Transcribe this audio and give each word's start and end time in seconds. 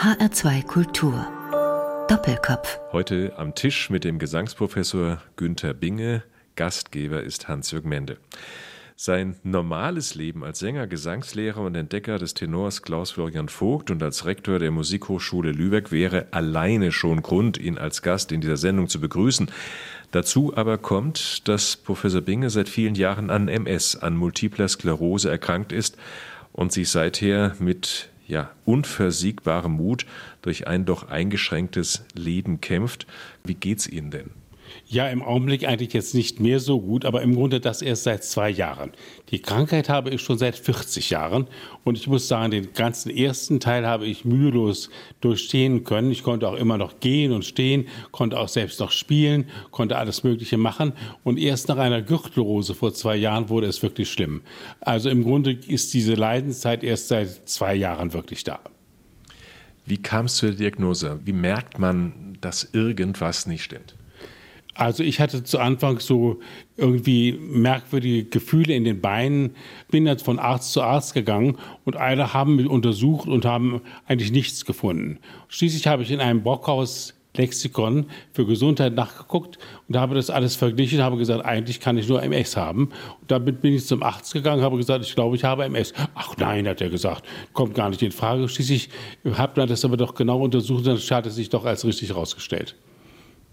HR2 0.00 0.64
Kultur. 0.64 1.26
Doppelkopf. 2.08 2.80
Heute 2.90 3.34
am 3.36 3.54
Tisch 3.54 3.90
mit 3.90 4.02
dem 4.02 4.18
Gesangsprofessor 4.18 5.20
Günther 5.36 5.74
Binge. 5.74 6.22
Gastgeber 6.56 7.22
ist 7.22 7.48
Hans-Jürg 7.48 7.84
Mende. 7.84 8.16
Sein 8.96 9.36
normales 9.42 10.14
Leben 10.14 10.42
als 10.42 10.60
Sänger, 10.60 10.86
Gesangslehrer 10.86 11.60
und 11.60 11.74
Entdecker 11.74 12.16
des 12.16 12.32
Tenors 12.32 12.80
Klaus 12.80 13.10
Florian 13.10 13.50
Vogt 13.50 13.90
und 13.90 14.02
als 14.02 14.24
Rektor 14.24 14.58
der 14.58 14.70
Musikhochschule 14.70 15.52
Lübeck 15.52 15.92
wäre 15.92 16.28
alleine 16.30 16.92
schon 16.92 17.20
Grund, 17.20 17.58
ihn 17.58 17.76
als 17.76 18.00
Gast 18.00 18.32
in 18.32 18.40
dieser 18.40 18.56
Sendung 18.56 18.88
zu 18.88 19.02
begrüßen. 19.02 19.50
Dazu 20.12 20.56
aber 20.56 20.78
kommt, 20.78 21.46
dass 21.46 21.76
Professor 21.76 22.22
Binge 22.22 22.48
seit 22.48 22.70
vielen 22.70 22.94
Jahren 22.94 23.28
an 23.28 23.48
MS, 23.48 23.96
an 23.96 24.16
multipler 24.16 24.68
Sklerose 24.68 25.30
erkrankt 25.30 25.72
ist 25.72 25.98
und 26.52 26.72
sich 26.72 26.88
seither 26.88 27.54
mit 27.58 28.09
ja, 28.30 28.50
unversiegbarem 28.64 29.72
Mut 29.72 30.06
durch 30.40 30.66
ein 30.66 30.84
doch 30.84 31.08
eingeschränktes 31.08 32.04
Leben 32.14 32.60
kämpft. 32.60 33.06
Wie 33.44 33.54
geht's 33.54 33.86
Ihnen 33.86 34.10
denn? 34.10 34.30
Ja, 34.86 35.08
im 35.08 35.22
Augenblick 35.22 35.66
eigentlich 35.66 35.92
jetzt 35.92 36.14
nicht 36.14 36.40
mehr 36.40 36.60
so 36.60 36.80
gut, 36.80 37.04
aber 37.04 37.22
im 37.22 37.34
Grunde 37.34 37.60
das 37.60 37.82
erst 37.82 38.04
seit 38.04 38.24
zwei 38.24 38.50
Jahren. 38.50 38.92
Die 39.30 39.40
Krankheit 39.40 39.88
habe 39.88 40.10
ich 40.10 40.20
schon 40.20 40.38
seit 40.38 40.56
40 40.56 41.10
Jahren 41.10 41.46
und 41.84 41.96
ich 41.96 42.06
muss 42.06 42.28
sagen, 42.28 42.50
den 42.50 42.72
ganzen 42.72 43.10
ersten 43.10 43.60
Teil 43.60 43.86
habe 43.86 44.06
ich 44.06 44.24
mühelos 44.24 44.90
durchstehen 45.20 45.84
können. 45.84 46.10
Ich 46.10 46.22
konnte 46.22 46.48
auch 46.48 46.56
immer 46.56 46.78
noch 46.78 47.00
gehen 47.00 47.32
und 47.32 47.44
stehen, 47.44 47.88
konnte 48.10 48.38
auch 48.38 48.48
selbst 48.48 48.80
noch 48.80 48.90
spielen, 48.90 49.46
konnte 49.70 49.96
alles 49.96 50.24
Mögliche 50.24 50.56
machen 50.56 50.92
und 51.24 51.38
erst 51.38 51.68
nach 51.68 51.78
einer 51.78 52.02
Gürtelrose 52.02 52.74
vor 52.74 52.92
zwei 52.92 53.16
Jahren 53.16 53.48
wurde 53.48 53.66
es 53.66 53.82
wirklich 53.82 54.10
schlimm. 54.10 54.42
Also 54.80 55.10
im 55.10 55.22
Grunde 55.22 55.52
ist 55.52 55.94
diese 55.94 56.14
Leidenszeit 56.14 56.82
erst 56.82 57.08
seit 57.08 57.48
zwei 57.48 57.74
Jahren 57.74 58.12
wirklich 58.12 58.44
da. 58.44 58.60
Wie 59.86 59.98
kam 59.98 60.26
es 60.26 60.36
zur 60.36 60.52
Diagnose? 60.52 61.18
Wie 61.24 61.32
merkt 61.32 61.78
man, 61.78 62.38
dass 62.40 62.68
irgendwas 62.72 63.46
nicht 63.46 63.64
stimmt? 63.64 63.96
Also 64.80 65.02
ich 65.02 65.20
hatte 65.20 65.44
zu 65.44 65.58
Anfang 65.58 66.00
so 66.00 66.40
irgendwie 66.78 67.38
merkwürdige 67.38 68.24
Gefühle 68.24 68.74
in 68.74 68.84
den 68.84 69.02
Beinen, 69.02 69.54
bin 69.90 70.06
dann 70.06 70.18
von 70.18 70.38
Arzt 70.38 70.72
zu 70.72 70.80
Arzt 70.80 71.12
gegangen 71.12 71.58
und 71.84 71.98
alle 71.98 72.32
haben 72.32 72.56
mich 72.56 72.66
untersucht 72.66 73.28
und 73.28 73.44
haben 73.44 73.82
eigentlich 74.06 74.32
nichts 74.32 74.64
gefunden. 74.64 75.18
Schließlich 75.48 75.86
habe 75.86 76.02
ich 76.02 76.10
in 76.10 76.20
einem 76.20 76.42
Brockhaus 76.42 77.12
Lexikon 77.36 78.06
für 78.32 78.46
Gesundheit 78.46 78.94
nachgeguckt 78.94 79.58
und 79.86 79.98
habe 79.98 80.14
das 80.14 80.30
alles 80.30 80.56
verglichen, 80.56 81.02
habe 81.02 81.18
gesagt, 81.18 81.44
eigentlich 81.44 81.80
kann 81.80 81.98
ich 81.98 82.08
nur 82.08 82.22
MS 82.22 82.56
haben. 82.56 82.84
Und 83.20 83.30
damit 83.30 83.60
bin 83.60 83.74
ich 83.74 83.84
zum 83.84 84.02
Arzt 84.02 84.32
gegangen, 84.32 84.62
habe 84.62 84.78
gesagt, 84.78 85.04
ich 85.04 85.14
glaube, 85.14 85.36
ich 85.36 85.44
habe 85.44 85.64
MS. 85.64 85.92
Ach 86.14 86.38
nein, 86.38 86.66
hat 86.66 86.80
er 86.80 86.88
gesagt, 86.88 87.26
kommt 87.52 87.74
gar 87.74 87.90
nicht 87.90 88.00
in 88.00 88.12
Frage. 88.12 88.48
Schließlich 88.48 88.88
habe 89.34 89.60
man 89.60 89.68
das 89.68 89.84
aber 89.84 89.98
doch 89.98 90.14
genau 90.14 90.40
untersucht, 90.40 90.86
dann 90.86 90.96
hat 90.96 91.26
es 91.26 91.34
sich 91.34 91.50
doch 91.50 91.66
als 91.66 91.84
richtig 91.84 92.08
herausgestellt. 92.08 92.76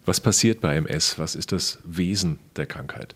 Was 0.08 0.22
passiert 0.22 0.62
bei 0.62 0.78
MS? 0.78 1.20
Was 1.20 1.36
ist 1.36 1.52
das 1.52 1.80
Wesen 1.84 2.40
der 2.56 2.66
Krankheit? 2.66 3.14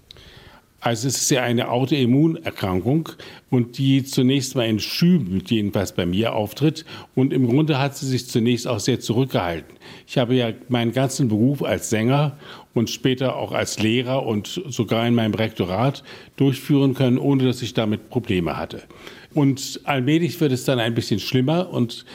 Also 0.82 1.08
es 1.08 1.22
ist 1.22 1.30
ja 1.32 1.42
eine 1.42 1.70
Autoimmunerkrankung 1.70 3.08
und 3.50 3.78
die 3.78 4.04
zunächst 4.04 4.56
mal 4.56 4.68
in 4.68 4.80
Schüben, 4.80 5.42
jedenfalls 5.48 5.94
bei 5.94 6.06
mir, 6.06 6.34
auftritt. 6.34 6.84
Und 7.16 7.32
im 7.32 7.48
Grunde 7.48 7.80
hat 7.80 7.96
sie 7.96 8.08
sich 8.08 8.28
zunächst 8.28 8.68
auch 8.68 8.80
sehr 8.82 9.00
zurückgehalten. 9.00 9.78
Ich 10.06 10.18
habe 10.18 10.36
ja 10.36 10.52
meinen 10.68 10.92
ganzen 10.92 11.30
Beruf 11.30 11.64
als 11.64 11.90
Sänger 11.90 12.38
und 12.74 12.90
später 12.90 13.38
auch 13.38 13.54
als 13.54 13.80
Lehrer 13.80 14.26
und 14.26 14.62
sogar 14.68 15.08
in 15.08 15.16
meinem 15.16 15.34
Rektorat 15.34 16.04
durchführen 16.36 16.94
können, 16.94 17.20
ohne 17.20 17.46
dass 17.46 17.62
ich 17.62 17.74
damit 17.74 18.10
Probleme 18.10 18.58
hatte. 18.58 18.82
Und 19.34 19.80
allmählich 19.86 20.42
wird 20.42 20.52
es 20.52 20.66
dann 20.66 20.80
ein 20.80 20.94
bisschen 20.94 21.20
schlimmer 21.20 21.70
und 21.70 22.06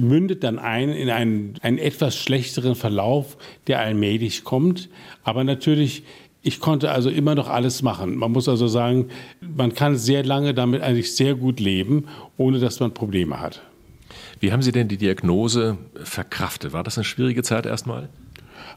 mündet 0.00 0.44
dann 0.44 0.58
ein 0.58 0.90
in 0.90 1.10
einen, 1.10 1.54
einen 1.62 1.78
etwas 1.78 2.16
schlechteren 2.16 2.74
Verlauf, 2.74 3.36
der 3.66 3.80
allmählich 3.80 4.44
kommt. 4.44 4.88
Aber 5.24 5.44
natürlich, 5.44 6.04
ich 6.42 6.60
konnte 6.60 6.90
also 6.90 7.10
immer 7.10 7.34
noch 7.34 7.48
alles 7.48 7.82
machen. 7.82 8.16
Man 8.16 8.32
muss 8.32 8.48
also 8.48 8.68
sagen, 8.68 9.08
man 9.40 9.74
kann 9.74 9.96
sehr 9.96 10.24
lange 10.24 10.54
damit 10.54 10.82
eigentlich 10.82 11.14
sehr 11.14 11.34
gut 11.34 11.58
leben, 11.58 12.06
ohne 12.36 12.60
dass 12.60 12.78
man 12.80 12.94
Probleme 12.94 13.40
hat. 13.40 13.62
Wie 14.40 14.52
haben 14.52 14.62
Sie 14.62 14.72
denn 14.72 14.88
die 14.88 14.98
Diagnose 14.98 15.78
verkraftet? 15.94 16.72
War 16.72 16.84
das 16.84 16.98
eine 16.98 17.04
schwierige 17.04 17.42
Zeit 17.42 17.66
erstmal? 17.66 18.08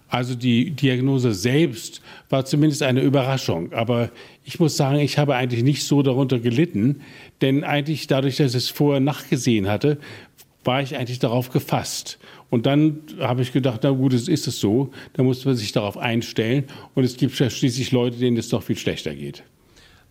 Also 0.09 0.35
die 0.35 0.71
Diagnose 0.71 1.33
selbst 1.33 2.01
war 2.29 2.43
zumindest 2.43 2.83
eine 2.83 3.01
Überraschung. 3.01 3.73
Aber 3.73 4.09
ich 4.43 4.59
muss 4.59 4.75
sagen, 4.75 4.99
ich 4.99 5.17
habe 5.17 5.35
eigentlich 5.35 5.63
nicht 5.63 5.83
so 5.83 6.01
darunter 6.01 6.39
gelitten, 6.39 7.01
denn 7.41 7.63
eigentlich 7.63 8.07
dadurch, 8.07 8.37
dass 8.37 8.55
ich 8.55 8.63
es 8.63 8.69
vorher 8.69 8.99
nachgesehen 8.99 9.67
hatte, 9.67 9.99
war 10.63 10.81
ich 10.81 10.97
eigentlich 10.97 11.19
darauf 11.19 11.51
gefasst. 11.51 12.19
Und 12.49 12.65
dann 12.65 13.01
habe 13.19 13.43
ich 13.43 13.53
gedacht, 13.53 13.81
na 13.83 13.91
gut, 13.91 14.13
es 14.13 14.27
ist 14.27 14.47
es 14.47 14.59
so, 14.59 14.89
da 15.13 15.23
muss 15.23 15.45
man 15.45 15.55
sich 15.55 15.71
darauf 15.71 15.97
einstellen. 15.97 16.65
Und 16.95 17.03
es 17.03 17.15
gibt 17.15 17.37
ja 17.39 17.49
schließlich 17.49 17.91
Leute, 17.91 18.17
denen 18.17 18.37
es 18.37 18.49
doch 18.49 18.63
viel 18.63 18.77
schlechter 18.77 19.13
geht. 19.13 19.43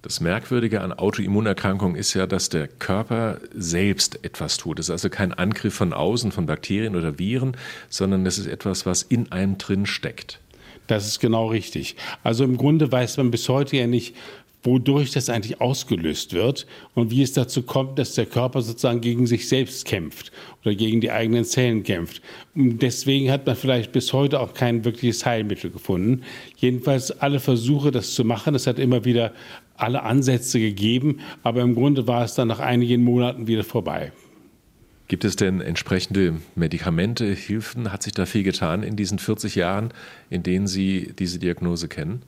Das 0.01 0.21
Merkwürdige 0.21 0.81
an 0.81 0.93
Autoimmunerkrankungen 0.93 1.97
ist 1.97 2.15
ja, 2.15 2.29
dass 2.29 2.49
der 2.49 2.69
Körper 2.69 3.41
selbst 3.53 4.25
etwas 4.25 4.57
tut. 4.57 4.79
Es 4.79 4.87
ist 4.87 4.91
also 4.91 5.11
kein 5.11 5.33
Angriff 5.33 5.75
von 5.75 5.93
außen, 5.93 6.31
von 6.31 6.47
Bakterien 6.47 6.95
oder 6.95 7.19
Viren, 7.19 7.57
sondern 7.89 8.25
es 8.25 8.39
ist 8.39 8.47
etwas, 8.47 8.87
was 8.87 9.03
in 9.03 9.33
einem 9.33 9.59
drin 9.59 9.87
steckt. 9.87 10.39
Das 10.87 11.07
ist 11.07 11.19
genau 11.19 11.49
richtig. 11.49 11.97
Also 12.23 12.45
im 12.45 12.57
Grunde 12.57 12.91
weiß 12.91 13.17
man 13.17 13.33
bis 13.33 13.49
heute 13.49 13.77
ja 13.77 13.89
nicht, 13.89 14.15
wodurch 14.63 15.13
das 15.13 15.31
eigentlich 15.31 15.61
ausgelöst 15.61 16.33
wird 16.33 16.67
und 16.95 17.11
wie 17.11 17.23
es 17.23 17.33
dazu 17.33 17.63
kommt, 17.63 17.99
dass 17.99 18.15
der 18.15 18.27
Körper 18.27 18.63
sozusagen 18.63 19.01
gegen 19.01 19.27
sich 19.27 19.49
selbst 19.49 19.85
kämpft 19.85 20.33
oder 20.65 20.75
gegen 20.75 21.01
die 21.01 21.11
eigenen 21.11 21.45
Zellen 21.45 21.83
kämpft. 21.83 22.23
Und 22.55 22.81
deswegen 22.83 23.31
hat 23.31 23.47
man 23.47 23.57
vielleicht 23.57 23.93
bis 23.93 24.13
heute 24.13 24.41
auch 24.41 24.55
kein 24.55 24.85
wirkliches 24.85 25.25
Heilmittel 25.25 25.71
gefunden. 25.71 26.23
Jedenfalls 26.57 27.11
alle 27.11 27.41
Versuche, 27.41 27.91
das 27.91 28.15
zu 28.15 28.25
machen, 28.25 28.55
es 28.55 28.67
hat 28.67 28.79
immer 28.79 29.05
wieder 29.05 29.33
alle 29.79 30.03
Ansätze 30.03 30.61
gegeben, 30.61 31.21
aber 31.43 31.63
im 31.63 31.75
Grunde 31.75 32.07
war 32.07 32.25
es 32.25 32.35
dann 32.35 32.49
nach 32.49 32.61
einigen 32.61 33.03
Monaten 33.03 33.47
wieder 33.47 33.65
vorbei. 33.65 34.13
Gibt 35.09 35.25
es 35.25 35.37
denn 35.37 35.63
entsprechende 35.63 36.35
Medikamente, 36.55 37.33
Hilfen? 37.33 37.91
Hat 37.91 38.03
sich 38.03 38.13
da 38.13 38.27
viel 38.27 38.43
getan 38.43 38.83
in 38.83 38.95
diesen 38.95 39.19
40 39.19 39.55
Jahren, 39.55 39.95
in 40.29 40.43
denen 40.43 40.67
Sie 40.67 41.15
diese 41.19 41.39
Diagnose 41.39 41.89
kennen? 41.89 42.23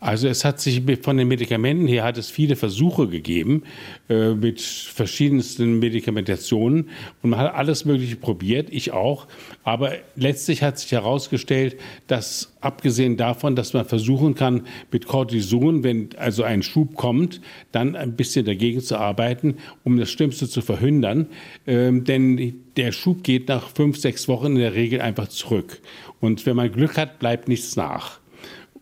Also 0.00 0.28
es 0.28 0.46
hat 0.46 0.60
sich 0.60 0.82
von 1.02 1.18
den 1.18 1.28
Medikamenten 1.28 1.86
her 1.86 2.04
hat 2.04 2.16
es 2.16 2.30
viele 2.30 2.56
Versuche 2.56 3.06
gegeben 3.06 3.64
äh, 4.08 4.30
mit 4.30 4.62
verschiedensten 4.62 5.78
Medikamentationen 5.78 6.88
und 7.22 7.30
man 7.30 7.38
hat 7.38 7.54
alles 7.54 7.84
Mögliche 7.84 8.16
probiert, 8.16 8.68
ich 8.70 8.92
auch. 8.92 9.26
Aber 9.62 9.92
letztlich 10.16 10.62
hat 10.62 10.78
sich 10.78 10.92
herausgestellt, 10.92 11.76
dass 12.06 12.54
abgesehen 12.62 13.18
davon, 13.18 13.56
dass 13.56 13.74
man 13.74 13.84
versuchen 13.84 14.34
kann, 14.34 14.62
mit 14.90 15.06
Cortison, 15.06 15.84
wenn 15.84 16.08
also 16.16 16.44
ein 16.44 16.62
Schub 16.62 16.94
kommt, 16.94 17.42
dann 17.70 17.94
ein 17.94 18.16
bisschen 18.16 18.46
dagegen 18.46 18.80
zu 18.80 18.96
arbeiten, 18.96 19.56
um 19.84 19.98
das 19.98 20.10
Schlimmste 20.10 20.48
zu 20.48 20.62
verhindern. 20.62 21.26
Ähm, 21.66 22.04
denn 22.04 22.54
der 22.78 22.92
Schub 22.92 23.22
geht 23.22 23.48
nach 23.48 23.68
fünf, 23.68 23.98
sechs 23.98 24.28
Wochen 24.28 24.46
in 24.46 24.56
der 24.56 24.74
Regel 24.74 25.02
einfach 25.02 25.28
zurück. 25.28 25.82
Und 26.20 26.46
wenn 26.46 26.56
man 26.56 26.72
Glück 26.72 26.96
hat, 26.96 27.18
bleibt 27.18 27.48
nichts 27.48 27.76
nach 27.76 28.19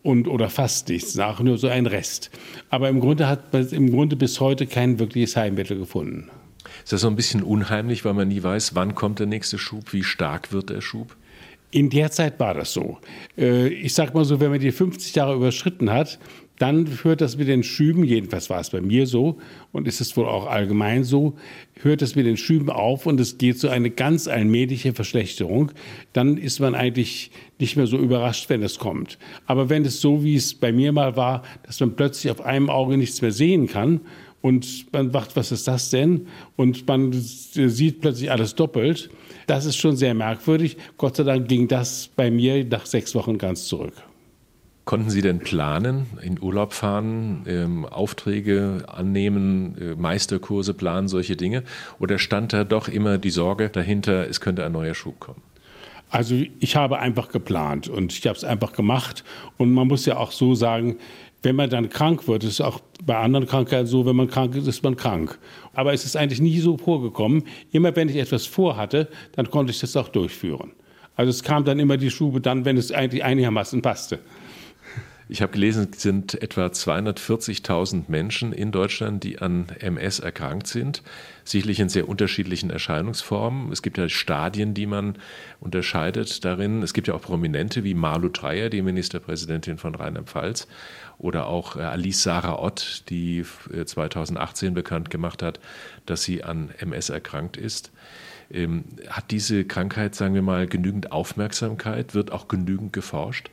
und 0.03 0.27
oder 0.27 0.49
fast 0.49 0.89
nichts 0.89 1.15
nach, 1.15 1.39
nur 1.39 1.57
so 1.57 1.67
ein 1.67 1.85
Rest. 1.85 2.31
Aber 2.69 2.89
im 2.89 2.99
Grunde 2.99 3.27
hat 3.27 3.51
man 3.53 3.67
im 3.69 3.91
Grunde 3.91 4.15
bis 4.15 4.39
heute 4.39 4.67
kein 4.67 4.99
wirkliches 4.99 5.35
Heilmittel 5.35 5.77
gefunden. 5.77 6.29
Ist 6.83 6.93
das 6.93 7.01
so 7.01 7.07
ein 7.07 7.15
bisschen 7.15 7.43
unheimlich, 7.43 8.05
weil 8.05 8.13
man 8.13 8.27
nie 8.27 8.41
weiß, 8.41 8.75
wann 8.75 8.95
kommt 8.95 9.19
der 9.19 9.27
nächste 9.27 9.57
Schub, 9.57 9.93
wie 9.93 10.03
stark 10.03 10.51
wird 10.51 10.69
der 10.69 10.81
Schub? 10.81 11.15
In 11.71 11.89
der 11.91 12.09
Zeit 12.09 12.39
war 12.39 12.55
das 12.55 12.73
so. 12.73 12.97
Äh, 13.37 13.67
ich 13.67 13.93
sag 13.93 14.15
mal 14.15 14.25
so, 14.25 14.39
wenn 14.39 14.49
man 14.49 14.59
die 14.59 14.71
50 14.71 15.13
Jahre 15.13 15.35
überschritten 15.35 15.91
hat, 15.91 16.17
dann 16.59 16.87
hört 17.03 17.21
das 17.21 17.37
mit 17.37 17.47
den 17.47 17.63
Schüben, 17.63 18.03
jedenfalls 18.03 18.49
war 18.49 18.59
es 18.59 18.69
bei 18.69 18.81
mir 18.81 19.07
so 19.07 19.37
und 19.71 19.87
ist 19.87 20.01
es 20.01 20.15
wohl 20.17 20.25
auch 20.25 20.45
allgemein 20.45 21.05
so, 21.05 21.37
hört 21.81 22.01
es 22.01 22.15
mit 22.15 22.25
den 22.25 22.35
Schüben 22.35 22.69
auf 22.69 23.05
und 23.05 23.19
es 23.19 23.37
geht 23.37 23.57
so 23.57 23.69
eine 23.69 23.89
ganz 23.89 24.27
allmähliche 24.27 24.93
Verschlechterung. 24.93 25.71
Dann 26.11 26.37
ist 26.37 26.59
man 26.59 26.75
eigentlich 26.75 27.31
nicht 27.59 27.77
mehr 27.77 27.87
so 27.87 27.97
überrascht, 27.97 28.49
wenn 28.49 28.61
es 28.61 28.77
kommt. 28.77 29.17
Aber 29.45 29.69
wenn 29.69 29.85
es 29.85 30.01
so, 30.01 30.21
wie 30.23 30.35
es 30.35 30.53
bei 30.53 30.73
mir 30.73 30.91
mal 30.91 31.15
war, 31.15 31.43
dass 31.63 31.79
man 31.79 31.95
plötzlich 31.95 32.29
auf 32.29 32.41
einem 32.41 32.69
Auge 32.69 32.97
nichts 32.97 33.21
mehr 33.21 33.31
sehen 33.31 33.67
kann 33.67 34.01
und 34.41 34.91
man 34.91 35.13
wacht, 35.13 35.37
was 35.37 35.53
ist 35.53 35.65
das 35.65 35.89
denn? 35.89 36.27
Und 36.57 36.85
man 36.87 37.13
sieht 37.13 38.01
plötzlich 38.01 38.31
alles 38.31 38.55
doppelt. 38.55 39.09
Das 39.47 39.65
ist 39.65 39.77
schon 39.77 39.95
sehr 39.95 40.13
merkwürdig. 40.13 40.75
Gott 40.97 41.15
sei 41.15 41.23
Dank 41.23 41.47
ging 41.47 41.69
das 41.69 42.09
bei 42.17 42.29
mir 42.29 42.65
nach 42.65 42.85
sechs 42.85 43.15
Wochen 43.15 43.37
ganz 43.37 43.65
zurück. 43.65 44.08
Konnten 44.89 45.11
Sie 45.11 45.21
denn 45.21 45.37
planen, 45.37 46.07
in 46.23 46.41
Urlaub 46.41 46.73
fahren, 46.73 47.43
ähm, 47.45 47.85
Aufträge 47.85 48.85
annehmen, 48.87 49.77
äh, 49.79 49.93
Meisterkurse 49.93 50.73
planen, 50.73 51.07
solche 51.07 51.35
Dinge? 51.35 51.61
Oder 51.99 52.17
stand 52.17 52.53
da 52.53 52.63
doch 52.63 52.87
immer 52.87 53.19
die 53.19 53.29
Sorge 53.29 53.69
dahinter, 53.69 54.27
es 54.27 54.41
könnte 54.41 54.65
ein 54.65 54.71
neuer 54.71 54.95
Schub 54.95 55.19
kommen? 55.19 55.43
Also 56.09 56.41
ich 56.59 56.75
habe 56.75 56.97
einfach 56.97 57.29
geplant 57.29 57.87
und 57.87 58.13
ich 58.13 58.25
habe 58.25 58.35
es 58.35 58.43
einfach 58.43 58.71
gemacht. 58.71 59.23
Und 59.57 59.73
man 59.73 59.87
muss 59.87 60.07
ja 60.07 60.17
auch 60.17 60.31
so 60.31 60.55
sagen, 60.55 60.97
Wenn 61.41 61.55
man 61.55 61.69
dann 61.69 61.89
krank 61.89 62.27
wird, 62.27 62.43
ist 62.43 62.59
auch 62.59 62.81
bei 63.05 63.15
anderen 63.15 63.45
Krankheiten 63.45 63.85
so, 63.85 64.07
wenn 64.07 64.15
man 64.15 64.27
krank 64.27 64.55
ist, 64.55 64.67
ist 64.67 64.83
man 64.83 64.97
krank. 64.97 65.37
Aber 65.73 65.93
es 65.93 66.03
ist 66.03 66.17
eigentlich 66.17 66.41
nie 66.41 66.59
so 66.59 66.77
vorgekommen. 66.77 67.43
Immer 67.71 67.95
wenn 67.95 68.09
ich 68.09 68.17
etwas 68.17 68.45
vorhatte, 68.47 69.07
dann 69.33 69.49
konnte 69.51 69.71
ich 69.71 69.79
das 69.79 69.95
auch 69.95 70.09
durchführen. 70.09 70.71
Also 71.15 71.29
es 71.29 71.43
kam 71.43 71.63
dann 71.63 71.79
immer 71.79 71.97
die 71.97 72.09
Schube 72.09 72.41
dann, 72.41 72.65
wenn 72.65 72.75
es 72.75 72.91
eigentlich 72.91 73.23
einigermaßen 73.23 73.81
passte. 73.81 74.19
Ich 75.31 75.43
habe 75.43 75.51
gelesen, 75.51 75.89
es 75.93 76.01
sind 76.01 76.41
etwa 76.41 76.65
240.000 76.65 78.05
Menschen 78.07 78.51
in 78.51 78.71
Deutschland, 78.71 79.23
die 79.23 79.37
an 79.37 79.67
MS 79.79 80.17
erkrankt 80.17 80.65
sind, 80.65 81.03
sicherlich 81.43 81.79
in 81.79 81.87
sehr 81.87 82.09
unterschiedlichen 82.09 82.71
Erscheinungsformen. 82.71 83.71
Es 83.71 83.83
gibt 83.83 83.99
ja 83.99 84.09
Stadien, 84.09 84.73
die 84.73 84.87
man 84.87 85.19
unterscheidet 85.59 86.43
darin. 86.45 86.81
Es 86.81 86.93
gibt 86.93 87.07
ja 87.07 87.13
auch 87.13 87.21
Prominente 87.21 87.83
wie 87.83 87.93
Malu 87.93 88.29
Dreyer, 88.29 88.71
die 88.71 88.81
Ministerpräsidentin 88.81 89.77
von 89.77 89.93
Rheinland-Pfalz, 89.93 90.67
oder 91.19 91.45
auch 91.45 91.75
äh, 91.75 91.81
Alice 91.81 92.23
Sarah 92.23 92.57
Ott, 92.57 93.03
die 93.09 93.45
2018 93.85 94.69
äh, 94.69 94.71
bekannt 94.71 95.11
gemacht 95.11 95.43
hat, 95.43 95.59
dass 96.07 96.23
sie 96.23 96.43
an 96.43 96.71
MS 96.79 97.09
erkrankt 97.09 97.55
ist. 97.55 97.91
Ähm, 98.49 98.85
hat 99.09 99.29
diese 99.29 99.63
Krankheit, 99.63 100.15
sagen 100.15 100.33
wir 100.33 100.41
mal, 100.41 100.65
genügend 100.65 101.11
Aufmerksamkeit? 101.11 102.15
Wird 102.15 102.31
auch 102.31 102.47
genügend 102.47 102.93
geforscht? 102.93 103.51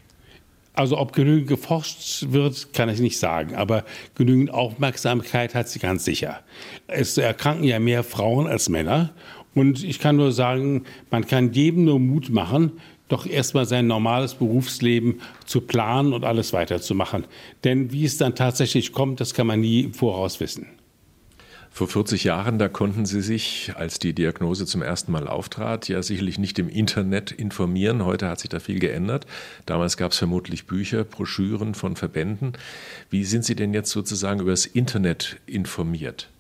Also 0.77 0.99
ob 0.99 1.15
genügend 1.15 1.49
geforscht 1.49 2.27
wird, 2.31 2.75
kann 2.75 2.91
ich 2.91 3.01
nicht 3.01 3.19
sagen, 3.19 3.55
aber 3.55 3.85
genügend 4.15 4.51
Aufmerksamkeit 4.53 5.55
hat 5.55 5.69
sie 5.69 5.79
ganz 5.79 6.05
sicher. 6.05 6.41
Es 6.87 7.17
erkranken 7.17 7.65
ja 7.65 7.81
mehr 7.81 8.05
Frauen 8.05 8.47
als 8.47 8.69
Männer 8.69 9.15
und 9.55 9.83
ich 9.83 9.99
kann 9.99 10.17
nur 10.17 10.33
sagen, 10.33 10.85
man 11.11 11.27
kann 11.27 11.55
jedem 11.55 11.87
nur 11.87 11.99
Mut 11.99 12.29
machen, 12.29 12.73
doch 13.09 13.25
erstmal 13.27 13.65
sein 13.65 13.87
normales 13.87 14.35
Berufsleben 14.35 15.23
zu 15.47 15.63
planen 15.63 16.13
und 16.13 16.25
alles 16.25 16.53
weiterzumachen. 16.53 17.25
Denn 17.65 17.91
wie 17.91 18.05
es 18.05 18.19
dann 18.19 18.35
tatsächlich 18.35 18.93
kommt, 18.93 19.21
das 19.21 19.33
kann 19.33 19.47
man 19.47 19.61
nie 19.61 19.81
im 19.81 19.95
Voraus 19.95 20.41
wissen. 20.41 20.67
Vor 21.77 21.89
40 21.89 22.25
Jahren, 22.25 22.59
da 22.59 22.69
konnten 22.69 23.05
Sie 23.05 23.21
sich, 23.21 23.73
als 23.77 23.99
die 23.99 24.15
Diagnose 24.15 24.65
zum 24.65 24.81
ersten 24.81 25.13
Mal 25.13 25.29
auftrat, 25.29 25.91
ja 25.91 26.03
sicherlich 26.03 26.39
nicht 26.39 26.59
im 26.59 26.71
Internet 26.71 27.33
informieren. 27.33 28.03
Heute 28.03 28.31
hat 28.31 28.41
sich 28.41 28.49
da 28.49 28.61
viel 28.61 28.79
geändert. 28.79 29.27
Damals 29.67 29.99
gab 29.99 30.13
es 30.13 30.17
vermutlich 30.17 30.65
Bücher, 30.65 31.05
Broschüren 31.05 31.75
von 31.75 31.95
Verbänden. 31.95 32.55
Wie 33.11 33.25
sind 33.25 33.45
Sie 33.45 33.55
denn 33.55 33.75
jetzt 33.75 33.91
sozusagen 33.91 34.41
über 34.41 34.53
das 34.53 34.65
Internet 34.65 35.37
informiert? 35.45 36.31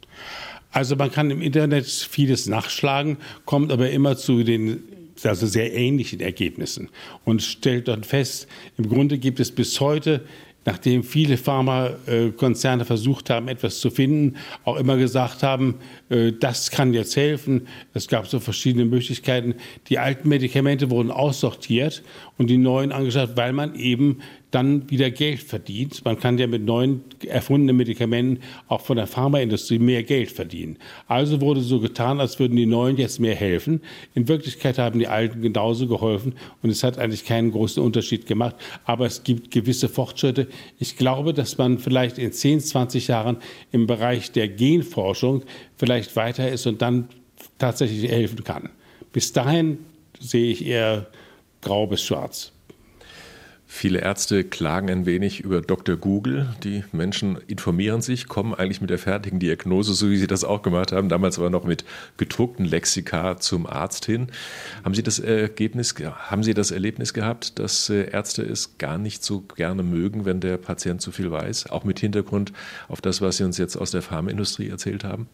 Also 0.72 0.96
man 0.96 1.12
kann 1.12 1.30
im 1.30 1.42
Internet 1.42 1.84
vieles 1.84 2.46
nachschlagen, 2.46 3.18
kommt 3.44 3.72
aber 3.72 3.90
immer 3.90 4.16
zu 4.16 4.42
den 4.42 4.84
also 5.22 5.46
sehr 5.46 5.74
ähnlichen 5.74 6.20
Ergebnissen 6.20 6.88
und 7.24 7.42
stellt 7.42 7.88
dann 7.88 8.04
fest, 8.04 8.48
im 8.76 8.88
Grunde 8.88 9.18
gibt 9.18 9.40
es 9.40 9.50
bis 9.50 9.80
heute 9.80 10.26
nachdem 10.66 11.02
viele 11.02 11.38
Pharmakonzerne 11.38 12.84
versucht 12.84 13.30
haben, 13.30 13.48
etwas 13.48 13.80
zu 13.80 13.88
finden, 13.90 14.36
auch 14.64 14.76
immer 14.76 14.96
gesagt 14.96 15.42
haben, 15.42 15.76
äh, 16.10 16.32
das 16.32 16.70
kann 16.70 16.92
jetzt 16.92 17.16
helfen. 17.16 17.68
Es 17.94 18.08
gab 18.08 18.26
so 18.26 18.40
verschiedene 18.40 18.84
Möglichkeiten. 18.84 19.54
Die 19.88 19.98
alten 19.98 20.28
Medikamente 20.28 20.90
wurden 20.90 21.10
aussortiert 21.10 22.02
und 22.36 22.50
die 22.50 22.58
neuen 22.58 22.92
angeschaut, 22.92 23.36
weil 23.36 23.52
man 23.52 23.74
eben 23.76 24.18
dann 24.56 24.88
wieder 24.88 25.10
Geld 25.10 25.40
verdient. 25.40 26.02
Man 26.06 26.18
kann 26.18 26.38
ja 26.38 26.46
mit 26.46 26.64
neuen 26.64 27.04
erfundenen 27.26 27.76
Medikamenten 27.76 28.42
auch 28.68 28.80
von 28.80 28.96
der 28.96 29.06
Pharmaindustrie 29.06 29.78
mehr 29.78 30.02
Geld 30.02 30.32
verdienen. 30.32 30.78
Also 31.08 31.42
wurde 31.42 31.60
so 31.60 31.78
getan, 31.78 32.20
als 32.20 32.38
würden 32.38 32.56
die 32.56 32.64
neuen 32.64 32.96
jetzt 32.96 33.20
mehr 33.20 33.34
helfen. 33.34 33.82
In 34.14 34.28
Wirklichkeit 34.28 34.78
haben 34.78 34.98
die 34.98 35.08
alten 35.08 35.42
genauso 35.42 35.86
geholfen 35.86 36.36
und 36.62 36.70
es 36.70 36.82
hat 36.82 36.98
eigentlich 36.98 37.26
keinen 37.26 37.50
großen 37.50 37.82
Unterschied 37.82 38.24
gemacht. 38.24 38.56
Aber 38.86 39.04
es 39.04 39.24
gibt 39.24 39.50
gewisse 39.50 39.90
Fortschritte. 39.90 40.48
Ich 40.78 40.96
glaube, 40.96 41.34
dass 41.34 41.58
man 41.58 41.78
vielleicht 41.78 42.16
in 42.16 42.32
10, 42.32 42.60
20 42.60 43.08
Jahren 43.08 43.36
im 43.72 43.86
Bereich 43.86 44.32
der 44.32 44.48
Genforschung 44.48 45.42
vielleicht 45.76 46.16
weiter 46.16 46.50
ist 46.50 46.66
und 46.66 46.80
dann 46.80 47.10
tatsächlich 47.58 48.10
helfen 48.10 48.42
kann. 48.42 48.70
Bis 49.12 49.34
dahin 49.34 49.80
sehe 50.18 50.50
ich 50.50 50.64
eher 50.64 51.08
grau 51.60 51.86
bis 51.86 52.02
schwarz. 52.02 52.55
Viele 53.68 54.00
Ärzte 54.00 54.44
klagen 54.44 54.88
ein 54.88 55.06
wenig 55.06 55.40
über 55.40 55.60
Dr. 55.60 55.96
Google. 55.96 56.54
Die 56.62 56.84
Menschen 56.92 57.36
informieren 57.48 58.00
sich, 58.00 58.28
kommen 58.28 58.54
eigentlich 58.54 58.80
mit 58.80 58.90
der 58.90 58.98
fertigen 58.98 59.40
Diagnose, 59.40 59.92
so 59.92 60.08
wie 60.08 60.16
sie 60.16 60.28
das 60.28 60.44
auch 60.44 60.62
gemacht 60.62 60.92
haben, 60.92 61.08
damals 61.08 61.36
aber 61.38 61.50
noch 61.50 61.64
mit 61.64 61.84
gedruckten 62.16 62.64
Lexika 62.64 63.38
zum 63.38 63.66
Arzt 63.66 64.06
hin. 64.06 64.28
Haben 64.84 64.94
Sie 64.94 65.02
das 65.02 65.18
Ergebnis, 65.18 65.96
haben 66.00 66.44
Sie 66.44 66.54
das 66.54 66.70
Erlebnis 66.70 67.12
gehabt, 67.12 67.58
dass 67.58 67.90
äh, 67.90 68.08
Ärzte 68.10 68.42
es 68.42 68.78
gar 68.78 68.98
nicht 68.98 69.24
so 69.24 69.40
gerne 69.40 69.82
mögen, 69.82 70.24
wenn 70.24 70.40
der 70.40 70.58
Patient 70.58 71.02
zu 71.02 71.10
viel 71.10 71.32
weiß? 71.32 71.68
Auch 71.70 71.82
mit 71.82 71.98
Hintergrund 71.98 72.52
auf 72.86 73.00
das, 73.00 73.20
was 73.20 73.38
Sie 73.38 73.44
uns 73.44 73.58
jetzt 73.58 73.76
aus 73.76 73.90
der 73.90 74.02
Pharmaindustrie 74.02 74.68
erzählt 74.68 75.02
haben? 75.02 75.28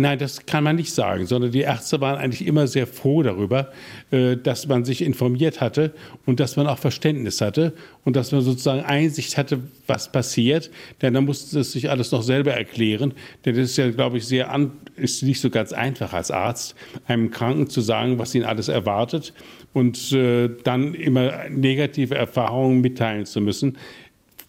Nein, 0.00 0.18
das 0.18 0.46
kann 0.46 0.62
man 0.62 0.76
nicht 0.76 0.92
sagen, 0.94 1.26
sondern 1.26 1.50
die 1.50 1.62
Ärzte 1.62 2.00
waren 2.00 2.18
eigentlich 2.18 2.46
immer 2.46 2.68
sehr 2.68 2.86
froh 2.86 3.24
darüber, 3.24 3.72
äh, 4.12 4.36
dass 4.36 4.68
man 4.68 4.84
sich 4.84 5.02
informiert 5.02 5.60
hatte 5.60 5.92
und 6.24 6.38
dass 6.38 6.56
man 6.56 6.68
auch 6.68 6.78
Verständnis 6.78 7.40
hatte 7.40 7.72
und 8.04 8.14
dass 8.14 8.30
man 8.30 8.42
sozusagen 8.42 8.82
Einsicht 8.82 9.36
hatte, 9.36 9.58
was 9.88 10.12
passiert. 10.12 10.70
Denn 11.02 11.14
dann 11.14 11.24
musste 11.24 11.60
es 11.60 11.72
sich 11.72 11.90
alles 11.90 12.12
noch 12.12 12.22
selber 12.22 12.52
erklären. 12.52 13.12
Denn 13.44 13.56
das 13.56 13.70
ist 13.70 13.76
ja, 13.76 13.90
glaube 13.90 14.18
ich, 14.18 14.26
sehr 14.26 14.52
an, 14.52 14.70
ist 14.94 15.24
nicht 15.24 15.40
so 15.40 15.50
ganz 15.50 15.72
einfach 15.72 16.12
als 16.12 16.30
Arzt, 16.30 16.76
einem 17.08 17.32
Kranken 17.32 17.68
zu 17.68 17.80
sagen, 17.80 18.18
was 18.18 18.36
ihn 18.36 18.44
alles 18.44 18.68
erwartet 18.68 19.32
und 19.72 20.12
äh, 20.12 20.48
dann 20.62 20.94
immer 20.94 21.48
negative 21.48 22.14
Erfahrungen 22.14 22.80
mitteilen 22.80 23.26
zu 23.26 23.40
müssen 23.40 23.78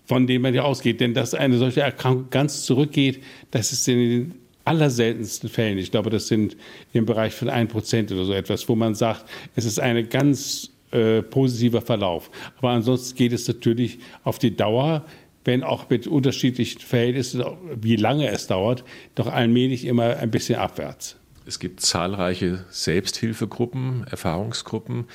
von 0.06 0.26
denen 0.26 0.42
man 0.42 0.56
ja 0.56 0.64
ausgeht. 0.64 1.02
Denn 1.02 1.14
dass 1.14 1.36
eine 1.36 1.60
solche 1.60 1.82
Erkrankung 1.82 2.32
ganz 2.32 2.64
zurückgeht, 2.64 3.22
das 3.52 3.72
ist 3.72 3.88
in 3.88 3.98
den 4.00 4.34
allerseltensten 4.70 5.50
Fällen, 5.50 5.80
ich 5.80 5.90
glaube, 5.90 6.12
das 6.12 6.28
sind 6.28 6.56
im 6.94 7.06
Bereich 7.06 7.34
von 7.34 7.50
1% 7.50 8.14
oder 8.14 8.24
so 8.24 8.34
etwas, 8.34 8.70
wo 8.70 8.76
man 8.76 8.94
sagt, 8.94 9.26
es 9.56 9.66
ist 9.66 9.80
ein 9.80 10.08
ganz 10.10 10.70
äh, 10.92 11.24
positiver 11.24 11.82
Verlauf. 11.82 12.30
Aber 12.60 12.70
ansonsten 12.70 13.18
geht 13.18 13.34
es 13.34 13.48
natürlich 13.48 13.98
auf 14.24 14.38
die 14.38 14.56
Dauer, 14.56 15.06
wenn 15.44 15.64
auch 15.64 15.90
mit 15.90 16.06
unterschiedlichen 16.06 16.82
Verhältnissen, 16.82 17.44
wie 17.82 17.96
lange 17.96 18.30
es 18.30 18.46
dauert, 18.46 18.84
doch 19.16 19.28
allmählich 19.28 19.86
immer 19.86 20.18
ein 20.18 20.30
bisschen 20.30 20.60
abwärts. 20.60 21.16
Es 21.48 21.58
gibt 21.58 21.80
zahlreiche 21.80 22.64
Selbsthilfegruppen, 22.70 24.06
Erfahrungsgruppen. 24.10 25.06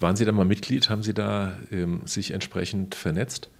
Waren 0.00 0.16
Sie 0.16 0.24
da 0.24 0.32
mal 0.32 0.46
Mitglied? 0.46 0.88
Haben 0.88 1.02
Sie 1.02 1.12
da 1.12 1.58
ähm, 1.70 2.00
sich 2.06 2.30
entsprechend 2.30 2.94
vernetzt? 2.94 3.50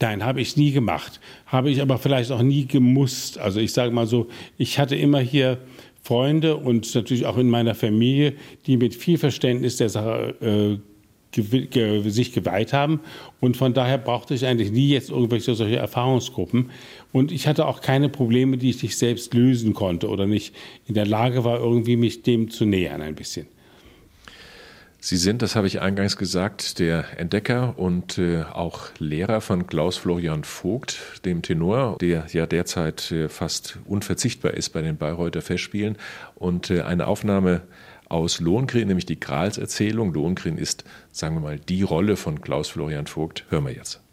Nein, 0.00 0.24
habe 0.24 0.40
ich 0.40 0.56
nie 0.56 0.72
gemacht. 0.72 1.20
Habe 1.46 1.70
ich 1.70 1.80
aber 1.80 1.98
vielleicht 1.98 2.30
auch 2.32 2.42
nie 2.42 2.66
gemusst. 2.66 3.38
Also 3.38 3.60
ich 3.60 3.72
sage 3.72 3.92
mal 3.92 4.06
so, 4.06 4.28
ich 4.58 4.78
hatte 4.78 4.96
immer 4.96 5.20
hier 5.20 5.58
Freunde 6.02 6.56
und 6.56 6.94
natürlich 6.94 7.24
auch 7.26 7.38
in 7.38 7.48
meiner 7.48 7.74
Familie, 7.74 8.34
die 8.66 8.76
mit 8.76 8.94
viel 8.94 9.16
Verständnis 9.16 9.76
der 9.78 9.88
Sache 9.88 10.34
äh, 10.42 12.10
sich 12.10 12.32
geweiht 12.32 12.72
haben. 12.72 13.00
Und 13.40 13.56
von 13.56 13.72
daher 13.72 13.98
brauchte 13.98 14.34
ich 14.34 14.46
eigentlich 14.46 14.70
nie 14.70 14.88
jetzt 14.88 15.10
irgendwelche 15.10 15.54
solche 15.54 15.76
Erfahrungsgruppen. 15.76 16.70
Und 17.12 17.32
ich 17.32 17.46
hatte 17.46 17.66
auch 17.66 17.80
keine 17.80 18.08
Probleme, 18.08 18.58
die 18.58 18.70
ich 18.70 18.82
nicht 18.82 18.98
selbst 18.98 19.32
lösen 19.34 19.74
konnte 19.74 20.08
oder 20.08 20.26
nicht 20.26 20.54
in 20.86 20.94
der 20.94 21.06
Lage 21.06 21.44
war, 21.44 21.58
irgendwie 21.58 21.96
mich 21.96 22.22
dem 22.22 22.50
zu 22.50 22.66
nähern 22.66 23.00
ein 23.00 23.14
bisschen. 23.14 23.46
Sie 25.06 25.18
sind, 25.18 25.42
das 25.42 25.54
habe 25.54 25.66
ich 25.66 25.82
eingangs 25.82 26.16
gesagt, 26.16 26.78
der 26.78 27.20
Entdecker 27.20 27.78
und 27.78 28.16
äh, 28.16 28.42
auch 28.44 28.88
Lehrer 28.98 29.42
von 29.42 29.66
Klaus 29.66 29.98
Florian 29.98 30.44
Vogt, 30.44 31.20
dem 31.26 31.42
Tenor, 31.42 31.98
der 32.00 32.24
ja 32.32 32.46
derzeit 32.46 33.12
äh, 33.12 33.28
fast 33.28 33.80
unverzichtbar 33.84 34.54
ist 34.54 34.70
bei 34.70 34.80
den 34.80 34.96
Bayreuther 34.96 35.42
Festspielen. 35.42 35.98
Und 36.36 36.70
äh, 36.70 36.80
eine 36.80 37.06
Aufnahme 37.06 37.60
aus 38.08 38.40
Lohengrin, 38.40 38.88
nämlich 38.88 39.04
die 39.04 39.20
Grals 39.20 39.58
Erzählung. 39.58 40.14
Lohengrin 40.14 40.56
ist, 40.56 40.84
sagen 41.12 41.36
wir 41.36 41.40
mal, 41.40 41.58
die 41.58 41.82
Rolle 41.82 42.16
von 42.16 42.40
Klaus 42.40 42.70
Florian 42.70 43.06
Vogt. 43.06 43.44
Hören 43.50 43.66
wir 43.66 43.74
jetzt. 43.74 44.03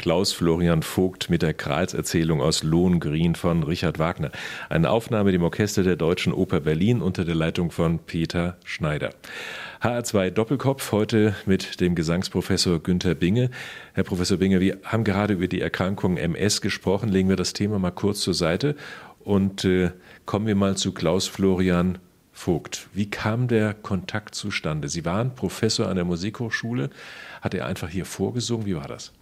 Klaus 0.00 0.32
Florian 0.32 0.82
Vogt 0.82 1.28
mit 1.28 1.42
der 1.42 1.52
Kralserzählung 1.52 2.40
aus 2.40 2.62
Lohengrin 2.62 3.34
von 3.34 3.62
Richard 3.62 3.98
Wagner. 3.98 4.30
Eine 4.70 4.88
Aufnahme 4.88 5.30
dem 5.30 5.42
Orchester 5.42 5.82
der 5.82 5.96
Deutschen 5.96 6.32
Oper 6.32 6.60
Berlin 6.60 7.02
unter 7.02 7.26
der 7.26 7.34
Leitung 7.34 7.70
von 7.70 7.98
Peter 7.98 8.56
Schneider. 8.64 9.10
HR2 9.82 10.30
Doppelkopf 10.30 10.92
heute 10.92 11.34
mit 11.44 11.82
dem 11.82 11.94
Gesangsprofessor 11.94 12.82
Günther 12.82 13.14
Binge. 13.14 13.50
Herr 13.92 14.04
Professor 14.04 14.38
Binge, 14.38 14.58
wir 14.60 14.78
haben 14.84 15.04
gerade 15.04 15.34
über 15.34 15.48
die 15.48 15.60
Erkrankung 15.60 16.16
MS 16.16 16.62
gesprochen. 16.62 17.10
Legen 17.10 17.28
wir 17.28 17.36
das 17.36 17.52
Thema 17.52 17.78
mal 17.78 17.90
kurz 17.90 18.20
zur 18.20 18.32
Seite 18.32 18.76
und 19.22 19.66
äh, 19.66 19.90
kommen 20.24 20.46
wir 20.46 20.56
mal 20.56 20.78
zu 20.78 20.92
Klaus 20.92 21.26
Florian 21.26 21.98
Vogt. 22.32 22.88
Wie 22.94 23.10
kam 23.10 23.48
der 23.48 23.74
Kontakt 23.74 24.34
zustande? 24.34 24.88
Sie 24.88 25.04
waren 25.04 25.34
Professor 25.34 25.88
an 25.88 25.96
der 25.96 26.06
Musikhochschule. 26.06 26.88
Hat 27.42 27.52
er 27.52 27.66
einfach 27.66 27.90
hier 27.90 28.06
vorgesungen? 28.06 28.64
Wie 28.64 28.76
war 28.76 28.88
das? 28.88 29.12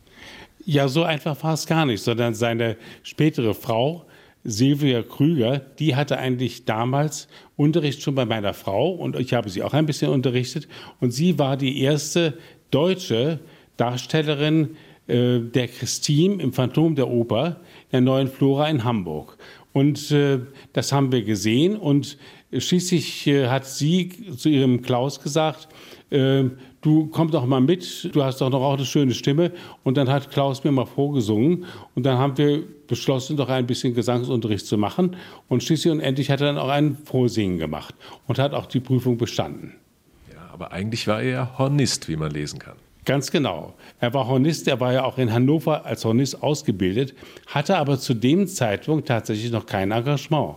Ja, 0.71 0.87
so 0.87 1.03
einfach 1.03 1.43
war 1.43 1.55
es 1.55 1.67
gar 1.67 1.87
nicht, 1.87 2.03
sondern 2.03 2.35
seine 2.35 2.77
spätere 3.03 3.55
Frau, 3.55 4.05
Silvia 4.45 5.03
Krüger, 5.03 5.61
die 5.79 5.97
hatte 5.97 6.19
eigentlich 6.19 6.67
damals 6.67 7.27
Unterricht 7.57 8.03
schon 8.03 8.15
bei 8.15 8.27
meiner 8.27 8.53
Frau 8.53 8.91
und 8.91 9.19
ich 9.19 9.33
habe 9.33 9.49
sie 9.49 9.63
auch 9.63 9.73
ein 9.73 9.87
bisschen 9.87 10.11
unterrichtet. 10.11 10.69
Und 11.01 11.13
sie 11.13 11.39
war 11.39 11.57
die 11.57 11.81
erste 11.81 12.37
deutsche 12.71 13.41
Darstellerin 13.79 14.77
äh, 15.07 15.39
der 15.39 15.69
Christine 15.69 16.43
im 16.43 16.53
Phantom 16.53 16.95
der 16.95 17.09
Oper, 17.09 17.61
der 17.91 18.03
neuen 18.03 18.29
Flora 18.29 18.69
in 18.69 18.85
Hamburg. 18.85 19.39
Und 19.73 20.11
äh, 20.11 20.41
das 20.73 20.93
haben 20.93 21.13
wir 21.13 21.23
gesehen 21.23 21.77
und 21.77 22.19
schließlich 22.53 23.27
äh, 23.27 23.49
hat 23.49 23.67
sie 23.67 24.09
zu 24.37 24.49
ihrem 24.49 24.83
Klaus 24.83 25.21
gesagt, 25.21 25.69
äh, 26.11 26.45
du 26.81 27.07
komm 27.07 27.31
doch 27.31 27.45
mal 27.45 27.61
mit, 27.61 28.11
du 28.15 28.23
hast 28.23 28.41
doch 28.41 28.51
noch 28.51 28.63
auch 28.63 28.75
eine 28.75 28.85
schöne 28.85 29.13
Stimme. 29.13 29.53
Und 29.85 29.97
dann 29.97 30.09
hat 30.09 30.31
Klaus 30.31 30.65
mir 30.65 30.73
mal 30.73 30.87
vorgesungen 30.87 31.67
und 31.95 32.05
dann 32.07 32.19
haben 32.19 32.37
wir 32.39 32.63
beschlossen, 32.87 33.37
doch 33.37 33.49
ein 33.49 33.67
bisschen 33.67 33.95
Gesangsunterricht 33.95 34.67
zu 34.67 34.79
machen. 34.79 35.17
Und 35.49 35.63
schließlich 35.63 35.93
und 35.93 36.01
endlich 36.01 36.31
hat 36.31 36.41
er 36.41 36.49
dann 36.49 36.59
auch 36.59 36.71
ein 36.71 36.97
Vorsingen 37.05 37.59
gemacht 37.59 37.95
und 38.27 38.39
hat 38.39 38.55
auch 38.55 38.67
die 38.67 38.81
Prüfung 38.81 39.19
bestanden. 39.19 39.75
Ja, 40.33 40.49
aber 40.53 40.73
eigentlich 40.73 41.07
war 41.07 41.21
er 41.23 41.31
ja 41.31 41.59
Hornist, 41.59 42.09
wie 42.09 42.17
man 42.17 42.31
lesen 42.31 42.59
kann. 42.59 42.77
Ganz 43.09 43.31
genau. 43.31 43.73
Er 44.00 44.12
war 44.12 44.29
Hornist, 44.29 44.69
er 44.69 44.81
war 44.81 44.93
ja 44.93 45.05
auch 45.05 45.17
in 45.17 45.33
Hannover 45.33 45.87
als 45.87 46.05
Hornist 46.05 46.43
ausgebildet, 46.43 47.15
hatte 47.47 47.79
aber 47.79 47.99
zu 47.99 48.12
dem 48.12 48.47
Zeitpunkt 48.47 49.09
tatsächlich 49.09 49.50
noch 49.50 49.65
kein 49.65 49.93
Engagement. 49.93 50.57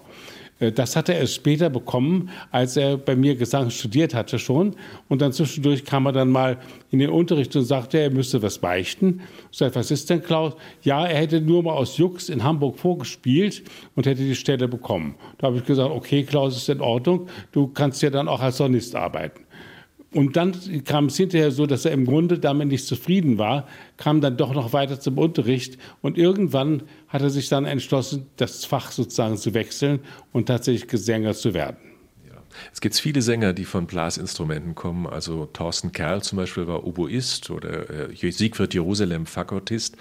Äh, 0.59 0.73
das 0.73 0.97
hatte 0.97 1.13
er 1.13 1.27
später 1.27 1.69
bekommen, 1.69 2.29
als 2.51 2.75
er 2.75 2.97
bei 2.97 3.15
mir 3.15 3.35
Gesang 3.37 3.69
studiert 3.69 4.13
hatte 4.13 4.37
schon. 4.37 4.75
Und 5.07 5.21
dann 5.21 5.31
zwischendurch 5.31 5.85
kam 5.85 6.05
er 6.07 6.11
dann 6.11 6.29
mal 6.29 6.57
in 6.91 6.99
den 6.99 7.09
Unterricht 7.09 7.55
und 7.55 7.63
sagte, 7.63 7.99
er 7.99 8.11
müsste 8.11 8.41
was 8.41 8.59
beichten. 8.59 9.21
Ich 9.49 9.59
sagte, 9.59 9.79
was 9.79 9.89
ist 9.89 10.09
denn 10.09 10.21
Klaus? 10.21 10.51
Ja, 10.81 11.05
er 11.05 11.19
hätte 11.19 11.39
nur 11.39 11.63
mal 11.63 11.71
aus 11.71 11.97
Jux 11.97 12.27
in 12.27 12.43
Hamburg 12.43 12.79
vorgespielt 12.79 13.63
und 13.95 14.05
hätte 14.05 14.23
die 14.23 14.35
Stelle 14.35 14.67
bekommen. 14.67 15.15
Da 15.37 15.47
habe 15.47 15.55
ich 15.55 15.63
gesagt, 15.63 15.89
okay, 15.89 16.23
Klaus, 16.23 16.57
ist 16.57 16.67
in 16.67 16.81
Ordnung. 16.81 17.27
Du 17.53 17.67
kannst 17.67 18.01
ja 18.01 18.09
dann 18.09 18.27
auch 18.27 18.41
als 18.41 18.57
Sonist 18.57 18.93
arbeiten. 18.93 19.45
Und 20.13 20.35
dann 20.35 20.53
kam 20.83 21.05
es 21.05 21.15
hinterher 21.15 21.51
so, 21.51 21.65
dass 21.65 21.85
er 21.85 21.91
im 21.91 22.05
Grunde 22.05 22.37
damit 22.37 22.67
nicht 22.67 22.85
zufrieden 22.85 23.37
war, 23.37 23.67
kam 23.95 24.19
dann 24.19 24.35
doch 24.35 24.53
noch 24.53 24.73
weiter 24.73 24.99
zum 24.99 25.17
Unterricht 25.17 25.77
und 26.01 26.17
irgendwann 26.17 26.83
hat 27.07 27.21
er 27.21 27.29
sich 27.29 27.47
dann 27.47 27.63
entschlossen, 27.63 28.25
das 28.35 28.65
Fach 28.65 28.91
sozusagen 28.91 29.37
zu 29.37 29.53
wechseln 29.53 29.99
und 30.33 30.47
tatsächlich 30.47 30.89
Gesänger 30.89 31.33
zu 31.33 31.53
werden. 31.53 31.77
Es 32.73 32.81
gibt 32.81 32.95
viele 32.95 33.21
Sänger, 33.21 33.53
die 33.53 33.63
von 33.63 33.87
Blasinstrumenten 33.87 34.75
kommen. 34.75 35.07
Also 35.07 35.45
Thorsten 35.45 35.93
Kerl 35.93 36.21
zum 36.21 36.37
Beispiel 36.37 36.67
war 36.67 36.85
Oboist 36.85 37.49
oder 37.49 38.11
äh, 38.11 38.31
Siegfried 38.31 38.73
Jerusalem 38.73 39.25
Fagottist. 39.25 39.95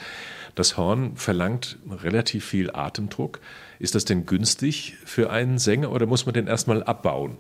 Das 0.57 0.77
Horn 0.77 1.17
verlangt 1.17 1.79
relativ 1.89 2.45
viel 2.45 2.71
Atemdruck. 2.73 3.41
Ist 3.79 3.95
das 3.95 4.05
denn 4.05 4.27
günstig 4.27 4.97
für 5.05 5.31
einen 5.31 5.59
Sänger 5.59 5.93
oder 5.93 6.07
muss 6.07 6.27
man 6.27 6.35
den 6.35 6.49
erstmal 6.49 6.83
abbauen? 6.83 7.39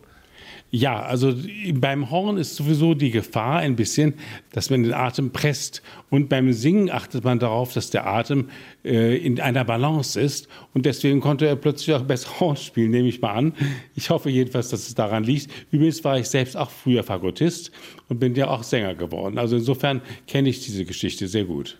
Ja, 0.73 1.03
also 1.03 1.35
beim 1.75 2.11
Horn 2.11 2.37
ist 2.37 2.55
sowieso 2.55 2.95
die 2.95 3.11
Gefahr 3.11 3.59
ein 3.59 3.75
bisschen, 3.75 4.15
dass 4.53 4.71
man 4.71 4.85
den 4.85 4.93
Atem 4.93 5.33
presst. 5.33 5.83
Und 6.11 6.29
beim 6.29 6.53
Singen 6.53 6.91
achtet 6.91 7.25
man 7.25 7.41
darauf, 7.41 7.73
dass 7.73 7.91
der 7.91 8.07
Atem 8.07 8.51
äh, 8.85 9.17
in 9.17 9.41
einer 9.41 9.65
Balance 9.65 10.21
ist. 10.21 10.49
Und 10.73 10.87
deswegen 10.87 11.21
konnte 11.21 11.47
er 11.47 11.57
plötzlich 11.57 11.97
auch 11.97 12.05
besser 12.05 12.29
Horn 12.41 12.57
spielen, 12.57 12.93
nehme 12.93 13.09
ich 13.09 13.21
mal 13.21 13.33
an. 13.33 13.53
Ich 13.97 14.11
hoffe 14.11 14.31
jedenfalls, 14.31 14.69
dass 14.69 14.87
es 14.87 14.95
daran 14.95 15.25
liegt. 15.25 15.51
Übrigens 15.73 16.05
war 16.05 16.19
ich 16.19 16.29
selbst 16.29 16.57
auch 16.57 16.71
früher 16.71 17.03
Fagottist 17.03 17.73
und 18.09 18.21
bin 18.21 18.37
ja 18.37 18.47
auch 18.49 18.63
Sänger 18.63 18.95
geworden. 18.95 19.39
Also 19.39 19.57
insofern 19.57 20.03
kenne 20.29 20.49
ich 20.51 20.65
diese 20.65 20.85
Geschichte 20.85 21.27
sehr 21.27 21.45
gut. 21.45 21.79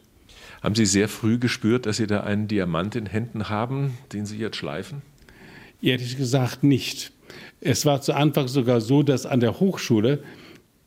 Haben 0.63 0.75
Sie 0.75 0.85
sehr 0.85 1.09
früh 1.09 1.39
gespürt, 1.39 1.87
dass 1.87 1.99
Sie 1.99 2.09
da 2.09 2.21
einen 2.21 2.49
Diamant 2.49 2.97
in 2.97 3.07
Händen 3.07 3.49
haben, 3.49 3.97
den 4.13 4.27
Sie 4.27 4.37
jetzt 4.37 4.57
schleifen? 4.57 5.03
Ehrlich 5.81 6.17
gesagt 6.17 6.65
nicht. 6.65 7.13
Es 7.61 7.87
war 7.87 8.01
zu 8.01 8.15
Anfang 8.15 8.49
sogar 8.49 8.81
so, 8.81 9.03
dass 9.03 9.27
an 9.27 9.41
der 9.41 9.61
Hochschule 9.61 10.23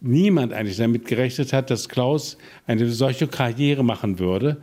niemand 0.01 0.53
eigentlich 0.53 0.77
damit 0.77 1.05
gerechnet 1.05 1.53
hat, 1.53 1.69
dass 1.69 1.87
Klaus 1.89 2.37
eine 2.67 2.89
solche 2.89 3.27
Karriere 3.27 3.83
machen 3.83 4.19
würde. 4.19 4.57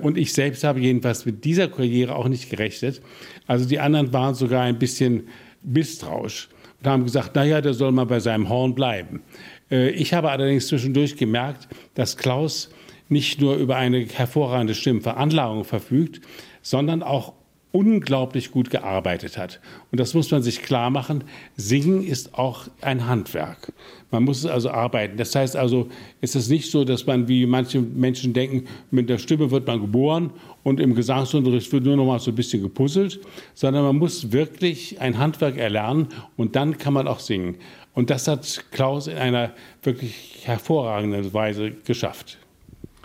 Und 0.00 0.16
ich 0.16 0.32
selbst 0.32 0.64
habe 0.64 0.80
jedenfalls 0.80 1.26
mit 1.26 1.44
dieser 1.44 1.68
Karriere 1.68 2.14
auch 2.14 2.28
nicht 2.28 2.50
gerechnet. 2.50 3.00
Also 3.46 3.68
die 3.68 3.78
anderen 3.78 4.12
waren 4.12 4.34
sogar 4.34 4.62
ein 4.62 4.78
bisschen 4.78 5.28
misstrauisch 5.62 6.48
und 6.80 6.90
haben 6.90 7.04
gesagt, 7.04 7.34
naja, 7.34 7.60
der 7.60 7.74
soll 7.74 7.92
mal 7.92 8.06
bei 8.06 8.20
seinem 8.20 8.48
Horn 8.48 8.74
bleiben. 8.74 9.22
Äh, 9.70 9.90
ich 9.90 10.14
habe 10.14 10.30
allerdings 10.30 10.68
zwischendurch 10.68 11.16
gemerkt, 11.16 11.68
dass 11.94 12.16
Klaus 12.16 12.70
nicht 13.08 13.40
nur 13.40 13.56
über 13.56 13.76
eine 13.76 14.06
hervorragende 14.06 14.74
Stimmveranlagung 14.74 15.64
verfügt, 15.64 16.20
sondern 16.62 17.02
auch 17.02 17.34
unglaublich 17.72 18.50
gut 18.50 18.70
gearbeitet 18.70 19.38
hat. 19.38 19.60
Und 19.90 19.98
das 19.98 20.14
muss 20.14 20.30
man 20.30 20.42
sich 20.42 20.62
klar 20.62 20.90
machen. 20.90 21.24
Singen 21.56 22.04
ist 22.04 22.34
auch 22.34 22.68
ein 22.82 23.06
Handwerk. 23.06 23.72
Man 24.10 24.24
muss 24.24 24.44
also 24.44 24.70
arbeiten. 24.70 25.16
Das 25.16 25.34
heißt 25.34 25.56
also, 25.56 25.88
es 26.20 26.34
ist 26.34 26.50
nicht 26.50 26.70
so, 26.70 26.84
dass 26.84 27.06
man, 27.06 27.28
wie 27.28 27.46
manche 27.46 27.80
Menschen 27.80 28.34
denken, 28.34 28.68
mit 28.90 29.08
der 29.08 29.16
Stimme 29.16 29.50
wird 29.50 29.66
man 29.66 29.80
geboren 29.80 30.30
und 30.62 30.80
im 30.80 30.94
Gesangsunterricht 30.94 31.72
wird 31.72 31.84
nur 31.84 31.96
noch 31.96 32.04
mal 32.04 32.20
so 32.20 32.30
ein 32.30 32.34
bisschen 32.34 32.62
gepuzzelt, 32.62 33.20
sondern 33.54 33.84
man 33.84 33.96
muss 33.96 34.32
wirklich 34.32 35.00
ein 35.00 35.18
Handwerk 35.18 35.56
erlernen 35.56 36.08
und 36.36 36.54
dann 36.54 36.76
kann 36.76 36.92
man 36.92 37.08
auch 37.08 37.20
singen. 37.20 37.56
Und 37.94 38.10
das 38.10 38.28
hat 38.28 38.64
Klaus 38.70 39.06
in 39.06 39.16
einer 39.16 39.52
wirklich 39.82 40.40
hervorragenden 40.44 41.32
Weise 41.32 41.72
geschafft. 41.84 42.38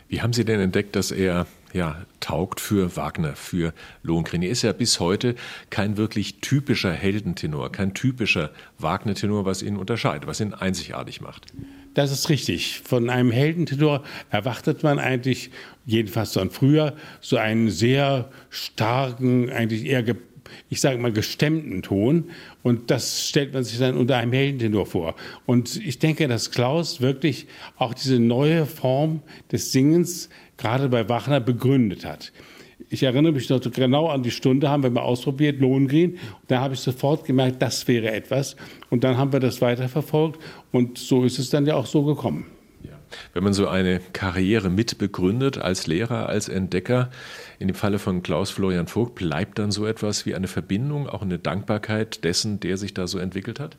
Wie 0.10 0.22
haben 0.22 0.34
Sie 0.34 0.46
denn 0.46 0.60
entdeckt, 0.60 0.96
dass 0.96 1.12
er 1.12 1.48
ja, 1.74 2.06
taugt 2.20 2.60
für 2.60 2.96
Wagner, 2.96 3.36
für 3.36 3.74
Lohengrin. 4.04 4.42
Er 4.42 4.50
ist 4.50 4.62
ja 4.62 4.74
bis 4.74 5.00
heute 5.00 5.36
kein 5.70 5.98
wirklich 5.98 6.40
typischer 6.40 6.92
Heldentenor, 6.92 7.72
kein 7.72 7.94
typischer 7.94 8.52
Wagner-Tenor, 8.80 9.46
was 9.46 9.62
ihn 9.62 9.78
unterscheidet, 9.78 10.28
was 10.28 10.40
ihn 10.40 10.54
einzigartig 10.54 11.22
macht. 11.22 11.48
Das 11.94 12.12
ist 12.12 12.30
richtig. 12.30 12.82
Von 12.86 13.10
einem 13.10 13.32
Heldentenor 13.32 14.04
erwartet 14.30 14.84
man 14.84 15.00
eigentlich, 15.00 15.50
jedenfalls 15.86 16.34
von 16.34 16.52
früher, 16.52 16.96
so 17.22 17.38
einen 17.38 17.70
sehr 17.70 18.30
starken, 18.50 19.50
eigentlich 19.50 19.86
eher 19.86 20.04
ich 20.70 20.82
sage 20.82 20.98
mal, 20.98 21.12
gestemmten 21.12 21.82
Ton. 21.82 22.26
Und 22.64 22.92
das 22.92 23.28
stellt 23.28 23.54
man 23.54 23.64
sich 23.64 23.80
dann 23.80 23.98
unter 23.98 24.18
einem 24.18 24.34
Heldentenor 24.34 24.86
vor. 24.86 25.16
Und 25.46 25.78
ich 25.78 26.00
denke, 26.00 26.28
dass 26.28 26.52
Klaus 26.52 27.02
wirklich 27.02 27.48
auch 27.78 27.94
diese 27.94 28.20
neue 28.20 28.66
Form 28.66 29.22
des 29.52 29.72
Singens 29.72 30.30
gerade 30.58 30.90
bei 30.90 31.08
Wachner 31.08 31.40
begründet 31.40 32.06
hat. 32.06 32.32
Ich 32.90 33.04
erinnere 33.04 33.34
mich 33.34 33.50
noch 33.50 33.60
genau 33.60 34.08
an 34.08 34.24
die 34.24 34.32
Stunde, 34.32 34.70
haben 34.70 34.84
wir 34.84 34.90
mal 34.90 35.02
ausprobiert, 35.02 35.60
Lohengrin. 35.60 36.20
Da 36.48 36.62
habe 36.62 36.76
ich 36.76 36.80
sofort 36.80 37.26
gemerkt, 37.26 37.62
das 37.62 37.88
wäre 37.88 38.12
etwas. 38.12 38.56
Und 38.90 39.04
dann 39.04 39.18
haben 39.18 39.34
wir 39.34 39.40
das 39.40 39.62
weiterverfolgt. 39.62 40.40
Und 40.72 40.98
so 40.98 41.24
ist 41.24 41.40
es 41.40 41.50
dann 41.50 41.66
ja 41.66 41.76
auch 41.76 41.86
so 41.86 42.04
gekommen. 42.04 42.46
Wenn 43.34 43.44
man 43.44 43.54
so 43.54 43.68
eine 43.68 44.02
Karriere 44.14 44.70
mitbegründet 44.70 45.58
als 45.58 45.88
Lehrer, 45.88 46.28
als 46.28 46.50
Entdecker, 46.50 47.10
in 47.60 47.68
dem 47.68 47.76
Falle 47.76 48.00
von 48.00 48.24
Klaus 48.24 48.52
Florian 48.52 48.88
Vogt, 48.88 49.16
bleibt 49.16 49.60
dann 49.60 49.72
so 49.72 49.86
etwas 49.86 50.26
wie 50.26 50.36
eine 50.36 50.48
Verbindung, 50.48 51.08
auch 51.08 51.22
eine 51.22 51.40
Dankbarkeit 51.40 52.24
dessen, 52.24 52.60
der 52.60 52.78
sich 52.78 52.94
da 52.94 53.08
so 53.08 53.18
entwickelt 53.20 53.60
hat? 53.60 53.78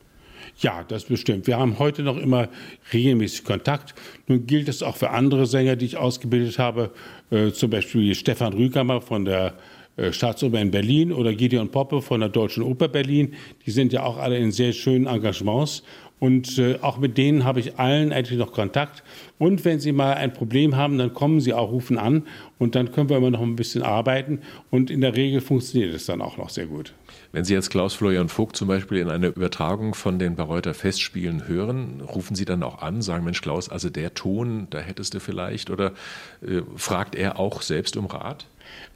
Ja, 0.61 0.83
das 0.85 1.05
bestimmt. 1.05 1.47
Wir 1.47 1.57
haben 1.57 1.79
heute 1.79 2.03
noch 2.03 2.17
immer 2.17 2.49
regelmäßig 2.91 3.45
Kontakt. 3.45 3.95
Nun 4.27 4.45
gilt 4.45 4.67
es 4.67 4.83
auch 4.83 4.97
für 4.97 5.11
andere 5.11 5.45
Sänger, 5.45 5.77
die 5.77 5.85
ich 5.85 5.97
ausgebildet 5.97 6.59
habe, 6.59 6.91
äh, 7.31 7.51
zum 7.51 7.69
Beispiel 7.69 8.13
Stefan 8.13 8.51
Rükammer 8.51 8.99
von 8.99 9.23
der 9.23 9.53
äh, 9.95 10.11
Staatsoper 10.11 10.59
in 10.59 10.71
Berlin 10.71 11.13
oder 11.13 11.33
Gideon 11.33 11.69
Poppe 11.69 12.01
von 12.01 12.19
der 12.19 12.27
Deutschen 12.27 12.63
Oper 12.63 12.89
Berlin. 12.89 13.35
Die 13.65 13.71
sind 13.71 13.93
ja 13.93 14.03
auch 14.03 14.17
alle 14.17 14.37
in 14.37 14.51
sehr 14.51 14.73
schönen 14.73 15.07
Engagements. 15.07 15.83
Und 16.19 16.57
äh, 16.57 16.77
auch 16.81 16.97
mit 16.97 17.17
denen 17.17 17.45
habe 17.45 17.59
ich 17.59 17.79
allen 17.79 18.11
eigentlich 18.11 18.37
noch 18.37 18.51
Kontakt. 18.51 19.03
Und 19.37 19.63
wenn 19.63 19.79
Sie 19.79 19.93
mal 19.93 20.13
ein 20.15 20.33
Problem 20.33 20.75
haben, 20.75 20.97
dann 20.97 21.13
kommen 21.13 21.39
Sie 21.39 21.53
auch, 21.53 21.71
rufen 21.71 21.97
an 21.97 22.23
und 22.57 22.75
dann 22.75 22.91
können 22.91 23.09
wir 23.09 23.17
immer 23.17 23.31
noch 23.31 23.41
ein 23.41 23.55
bisschen 23.55 23.83
arbeiten. 23.83 24.39
Und 24.69 24.91
in 24.91 25.01
der 25.01 25.15
Regel 25.15 25.39
funktioniert 25.39 25.93
es 25.93 26.05
dann 26.05 26.21
auch 26.21 26.37
noch 26.37 26.49
sehr 26.49 26.65
gut. 26.65 26.93
Wenn 27.31 27.45
Sie 27.45 27.53
jetzt 27.53 27.69
Klaus-Florian 27.69 28.27
Vogt 28.27 28.55
zum 28.55 28.67
Beispiel 28.67 28.97
in 28.97 29.09
einer 29.09 29.27
Übertragung 29.27 29.93
von 29.93 30.19
den 30.19 30.35
Bayreuther 30.35 30.73
Festspielen 30.73 31.47
hören, 31.47 32.01
rufen 32.01 32.35
Sie 32.35 32.45
dann 32.45 32.63
auch 32.63 32.81
an, 32.81 33.01
sagen, 33.01 33.23
Mensch 33.23 33.41
Klaus, 33.41 33.69
also 33.69 33.89
der 33.89 34.13
Ton, 34.13 34.67
da 34.71 34.79
hättest 34.79 35.13
du 35.13 35.19
vielleicht, 35.19 35.69
oder 35.69 35.93
äh, 36.41 36.61
fragt 36.75 37.15
er 37.15 37.39
auch 37.39 37.61
selbst 37.61 37.95
um 37.95 38.07
Rat? 38.07 38.47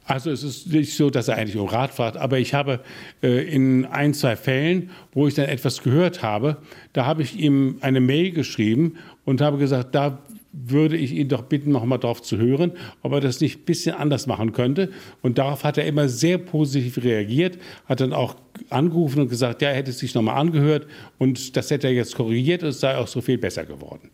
Also 0.06 0.30
es 0.30 0.42
ist 0.42 0.66
nicht 0.72 0.94
so, 0.94 1.08
dass 1.08 1.28
er 1.28 1.36
eigentlich 1.36 1.56
um 1.56 1.66
Rat 1.66 1.92
fragt, 1.92 2.16
aber 2.18 2.38
ich 2.38 2.52
habe 2.52 2.80
äh, 3.22 3.42
in 3.42 3.86
ein, 3.86 4.12
zwei 4.12 4.36
Fällen, 4.36 4.90
wo 5.12 5.26
ich 5.26 5.34
dann 5.34 5.46
etwas 5.46 5.82
gehört 5.82 6.22
habe, 6.22 6.58
da 6.92 7.06
habe 7.06 7.22
ich 7.22 7.38
ihm 7.38 7.78
eine 7.80 8.00
Mail 8.00 8.32
geschrieben 8.32 8.96
und 9.24 9.40
habe 9.40 9.56
gesagt, 9.56 9.94
da 9.94 10.18
würde 10.54 10.96
ich 10.96 11.12
ihn 11.12 11.28
doch 11.28 11.42
bitten, 11.42 11.72
noch 11.72 11.84
mal 11.84 11.98
darauf 11.98 12.22
zu 12.22 12.36
hören, 12.38 12.72
ob 13.02 13.12
er 13.12 13.20
das 13.20 13.40
nicht 13.40 13.60
ein 13.60 13.64
bisschen 13.64 13.96
anders 13.96 14.26
machen 14.26 14.52
könnte. 14.52 14.90
Und 15.20 15.38
darauf 15.38 15.64
hat 15.64 15.78
er 15.78 15.86
immer 15.86 16.08
sehr 16.08 16.38
positiv 16.38 17.02
reagiert, 17.02 17.58
hat 17.86 18.00
dann 18.00 18.12
auch 18.12 18.36
angerufen 18.70 19.22
und 19.22 19.28
gesagt, 19.28 19.62
ja, 19.62 19.70
er 19.70 19.76
hätte 19.76 19.90
es 19.90 19.98
sich 19.98 20.14
noch 20.14 20.22
mal 20.22 20.34
angehört 20.34 20.86
und 21.18 21.56
das 21.56 21.70
hätte 21.70 21.88
er 21.88 21.92
jetzt 21.92 22.14
korrigiert 22.14 22.62
und 22.62 22.68
es 22.68 22.80
sei 22.80 22.96
auch 22.96 23.08
so 23.08 23.20
viel 23.20 23.38
besser 23.38 23.64
geworden. 23.64 24.10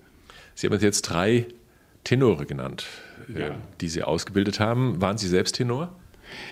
Sie 0.55 0.67
haben 0.67 0.81
jetzt 0.81 1.03
drei 1.03 1.47
Tenore 2.05 2.47
genannt, 2.47 2.87
Ja. 3.39 3.57
die 3.81 3.89
Sie 3.89 4.03
ausgebildet 4.03 4.61
haben. 4.61 5.01
Waren 5.01 5.19
Sie 5.19 5.29
selbst 5.29 5.57
Tenor? 5.57 5.95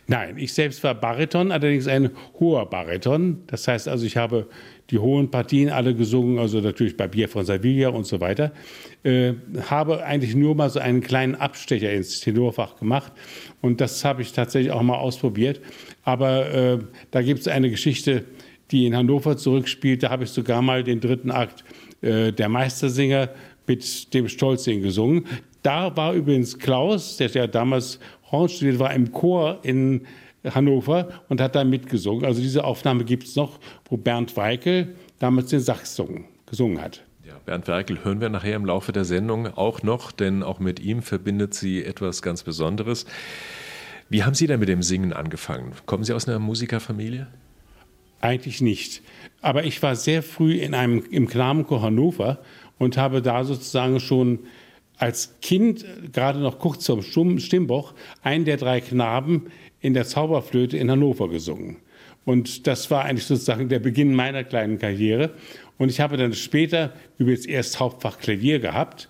Nein, 0.06 0.38
ich 0.38 0.52
selbst 0.52 0.82
war 0.82 0.94
Bariton, 0.94 1.52
allerdings 1.52 1.86
ein 1.86 2.10
hoher 2.38 2.68
Bariton. 2.68 3.42
Das 3.46 3.68
heißt 3.68 3.88
also, 3.88 4.04
ich 4.06 4.16
habe 4.16 4.48
die 4.90 4.98
hohen 4.98 5.30
Partien 5.30 5.68
alle 5.70 5.94
gesungen, 5.94 6.38
also 6.38 6.60
natürlich 6.60 6.96
bei 6.96 7.08
Bier 7.08 7.28
von 7.28 7.44
Sevilla 7.44 7.90
und 7.90 8.06
so 8.06 8.20
weiter. 8.20 8.52
Äh, 9.02 9.34
habe 9.68 10.04
eigentlich 10.04 10.34
nur 10.34 10.54
mal 10.54 10.70
so 10.70 10.80
einen 10.80 11.00
kleinen 11.00 11.34
Abstecher 11.34 11.92
ins 11.92 12.20
Tenorfach 12.20 12.76
gemacht 12.76 13.12
und 13.60 13.80
das 13.80 14.04
habe 14.04 14.22
ich 14.22 14.32
tatsächlich 14.32 14.72
auch 14.72 14.82
mal 14.82 14.96
ausprobiert. 14.96 15.60
Aber 16.04 16.52
äh, 16.52 16.78
da 17.10 17.22
gibt 17.22 17.40
es 17.40 17.48
eine 17.48 17.70
Geschichte, 17.70 18.24
die 18.70 18.86
in 18.86 18.96
Hannover 18.96 19.36
zurückspielt. 19.36 20.02
Da 20.02 20.10
habe 20.10 20.24
ich 20.24 20.30
sogar 20.30 20.62
mal 20.62 20.84
den 20.84 21.00
dritten 21.00 21.30
Akt 21.30 21.64
äh, 22.00 22.32
der 22.32 22.48
Meistersinger 22.48 23.30
mit 23.66 24.14
dem 24.14 24.28
Stolzing 24.28 24.82
gesungen. 24.82 25.26
Da 25.62 25.96
war 25.96 26.14
übrigens 26.14 26.58
Klaus, 26.58 27.16
der 27.16 27.28
ja 27.28 27.46
damals 27.46 27.98
Horn 28.30 28.48
studiert 28.48 28.78
war, 28.78 28.92
im 28.94 29.12
Chor 29.12 29.58
in 29.62 30.06
Hannover 30.44 31.08
und 31.28 31.40
hat 31.40 31.54
da 31.54 31.64
mitgesungen. 31.64 32.24
Also 32.24 32.40
diese 32.40 32.64
Aufnahme 32.64 33.04
gibt 33.04 33.24
es 33.24 33.36
noch, 33.36 33.58
wo 33.88 33.96
Bernd 33.96 34.36
Weikel 34.36 34.94
damals 35.18 35.48
den 35.50 35.60
Sachs 35.60 35.96
gesungen, 35.96 36.24
gesungen 36.46 36.80
hat. 36.80 37.02
Ja, 37.26 37.34
Bernd 37.44 37.68
Werkel 37.68 38.04
hören 38.04 38.20
wir 38.20 38.28
nachher 38.28 38.56
im 38.56 38.64
Laufe 38.64 38.92
der 38.92 39.04
Sendung 39.04 39.46
auch 39.48 39.82
noch, 39.82 40.12
denn 40.12 40.42
auch 40.42 40.60
mit 40.60 40.80
ihm 40.80 41.02
verbindet 41.02 41.54
sie 41.54 41.84
etwas 41.84 42.22
ganz 42.22 42.42
Besonderes. 42.42 43.04
Wie 44.08 44.22
haben 44.22 44.34
Sie 44.34 44.46
denn 44.46 44.60
mit 44.60 44.70
dem 44.70 44.82
Singen 44.82 45.12
angefangen? 45.12 45.72
Kommen 45.84 46.04
Sie 46.04 46.14
aus 46.14 46.26
einer 46.26 46.38
Musikerfamilie? 46.38 47.26
Eigentlich 48.20 48.62
nicht. 48.62 49.02
Aber 49.42 49.64
ich 49.64 49.82
war 49.82 49.94
sehr 49.94 50.22
früh 50.22 50.54
in 50.54 50.74
einem, 50.74 51.04
im 51.10 51.28
Knabenchor 51.28 51.82
Hannover 51.82 52.38
und 52.78 52.96
habe 52.96 53.20
da 53.20 53.44
sozusagen 53.44 54.00
schon 54.00 54.40
als 54.98 55.36
Kind, 55.40 55.84
gerade 56.12 56.40
noch 56.40 56.58
kurz 56.58 56.84
zum 56.84 57.02
Stimmbruch, 57.02 57.94
einen 58.22 58.44
der 58.44 58.56
drei 58.56 58.80
Knaben 58.80 59.46
in 59.80 59.94
der 59.94 60.04
Zauberflöte 60.04 60.76
in 60.76 60.90
Hannover 60.90 61.28
gesungen. 61.28 61.76
Und 62.24 62.66
das 62.66 62.90
war 62.90 63.04
eigentlich 63.04 63.24
sozusagen 63.24 63.68
der 63.68 63.78
Beginn 63.78 64.14
meiner 64.14 64.44
kleinen 64.44 64.78
Karriere. 64.78 65.30
Und 65.78 65.88
ich 65.88 66.00
habe 66.00 66.16
dann 66.16 66.34
später 66.34 66.92
übrigens 67.16 67.46
erst 67.46 67.80
Hauptfach 67.80 68.18
Klavier 68.18 68.58
gehabt, 68.58 69.08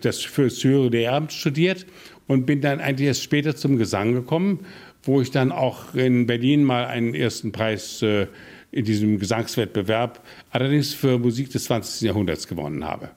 das 0.00 0.20
für 0.22 0.44
das 0.44 0.64
höhere 0.64 0.88
Lehramt 0.88 1.32
studiert 1.32 1.86
und 2.26 2.46
bin 2.46 2.60
dann 2.60 2.80
eigentlich 2.80 3.06
erst 3.06 3.22
später 3.22 3.54
zum 3.54 3.76
Gesang 3.76 4.12
gekommen, 4.12 4.66
wo 5.02 5.20
ich 5.20 5.30
dann 5.30 5.52
auch 5.52 5.94
in 5.94 6.26
Berlin 6.26 6.64
mal 6.64 6.86
einen 6.86 7.14
ersten 7.14 7.52
Preis 7.52 8.02
äh, 8.02 8.26
in 8.70 8.84
diesem 8.84 9.18
Gesangswettbewerb, 9.18 10.24
allerdings 10.50 10.94
für 10.94 11.18
Musik 11.18 11.50
des 11.50 11.64
20. 11.64 12.02
Jahrhunderts 12.02 12.48
gewonnen 12.48 12.84
habe. 12.84 13.10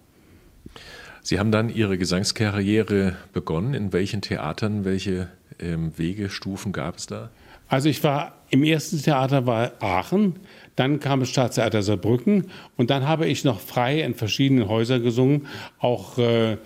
Sie 1.25 1.39
haben 1.39 1.51
dann 1.51 1.69
Ihre 1.69 1.97
Gesangskarriere 1.97 3.15
begonnen. 3.33 3.73
In 3.73 3.91
welchen 3.93 4.21
Theatern, 4.21 4.85
welche 4.85 5.27
ähm, 5.59 5.97
Wegestufen 5.97 6.71
gab 6.71 6.97
es 6.97 7.07
da? 7.07 7.31
Also 7.67 7.89
ich 7.89 8.03
war 8.03 8.35
im 8.51 8.63
ersten 8.63 9.01
Theater 9.01 9.47
war 9.47 9.71
Aachen, 9.79 10.35
dann 10.75 10.99
kam 10.99 11.21
das 11.21 11.29
Staatstheater 11.29 11.81
Saarbrücken 11.81 12.51
und 12.77 12.91
dann 12.91 13.07
habe 13.07 13.25
ich 13.25 13.43
noch 13.43 13.59
frei 13.59 14.01
in 14.01 14.13
verschiedenen 14.13 14.67
Häusern 14.67 15.01
gesungen, 15.01 15.47
auch 15.79 16.19
äh, 16.19 16.57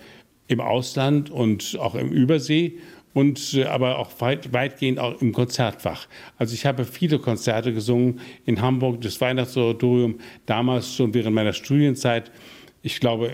im 0.46 0.60
Ausland 0.60 1.30
und 1.30 1.78
auch 1.80 1.94
im 1.94 2.10
Übersee 2.10 2.80
und 3.14 3.54
äh, 3.54 3.64
aber 3.64 3.98
auch 3.98 4.10
weit, 4.20 4.52
weitgehend 4.52 4.98
auch 4.98 5.22
im 5.22 5.32
Konzertfach. 5.32 6.06
Also 6.36 6.52
ich 6.52 6.66
habe 6.66 6.84
viele 6.84 7.18
Konzerte 7.18 7.72
gesungen 7.72 8.20
in 8.44 8.60
Hamburg, 8.60 9.00
das 9.00 9.18
Weihnachtsoratorium, 9.22 10.18
damals 10.44 10.94
schon 10.94 11.14
während 11.14 11.34
meiner 11.34 11.54
Studienzeit. 11.54 12.30
Ich 12.82 13.00
glaube, 13.00 13.32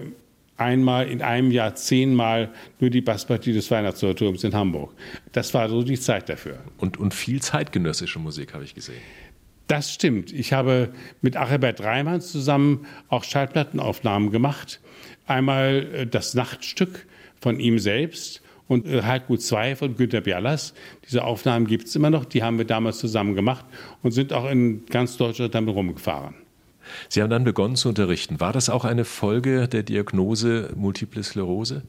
einmal 0.57 1.09
in 1.09 1.23
einem 1.23 1.51
Jahr 1.51 1.75
zehnmal 1.75 2.51
nur 2.81 2.91
die 2.91 3.01
Basspartie 3.01 3.53
des 3.53 3.71
Weihnachtsoratoriums 3.71 4.45
in 4.45 4.55
Hamburg. 4.55 4.93
Das 5.33 5.53
war 5.55 5.69
so 5.69 5.83
die 5.83 5.99
Zeit 5.99 6.29
dafür. 6.29 6.59
Und, 6.79 6.97
und 6.97 7.15
viel 7.15 7.43
zeitgenössische 7.43 8.19
Musik 8.19 8.55
habe 8.55 8.65
ich 8.65 8.75
gesehen. 8.75 9.01
Das 9.67 9.93
stimmt. 9.93 10.33
Ich 10.33 10.53
habe 10.53 10.93
mit 11.23 11.37
Achibert 11.37 11.83
Reimann 11.83 12.21
zusammen 12.21 12.87
auch 13.09 13.25
Schallplattenaufnahmen 13.25 14.31
gemacht. 14.31 14.81
Einmal 15.27 15.89
äh, 15.93 16.07
das 16.07 16.35
Nachtstück 16.35 17.07
von 17.41 17.59
ihm 17.59 17.79
selbst 17.79 18.43
und 18.69 18.87
äh, 18.87 19.03
Haiku 19.03 19.37
2 19.37 19.77
von 19.77 19.97
Günter 19.97 20.21
Bialas. 20.21 20.73
Diese 21.05 21.25
Aufnahmen 21.25 21.67
gibt 21.67 21.89
es 21.89 21.97
immer 21.97 22.11
noch. 22.11 22.25
Die 22.25 22.43
haben 22.45 22.59
wir 22.59 22.65
damals 22.65 22.99
zusammen 22.99 23.35
gemacht 23.35 23.65
und 24.03 24.13
sind 24.13 24.33
auch 24.33 24.49
in 24.49 24.87
ganz 24.87 25.17
Deutschland 25.17 25.55
damit 25.55 25.75
rumgefahren. 25.75 26.35
Sie 27.09 27.23
haben 27.23 27.31
dann 27.31 27.45
begonnen 27.45 27.77
zu 27.77 27.89
unterrichten. 27.89 28.41
War 28.41 28.53
das 28.53 28.69
auch 28.69 28.85
eine 28.85 29.05
Folge 29.05 29.69
der 29.69 29.83
Diagnose 29.83 30.71
Multiple 30.77 31.23
Sklerose? 31.23 31.83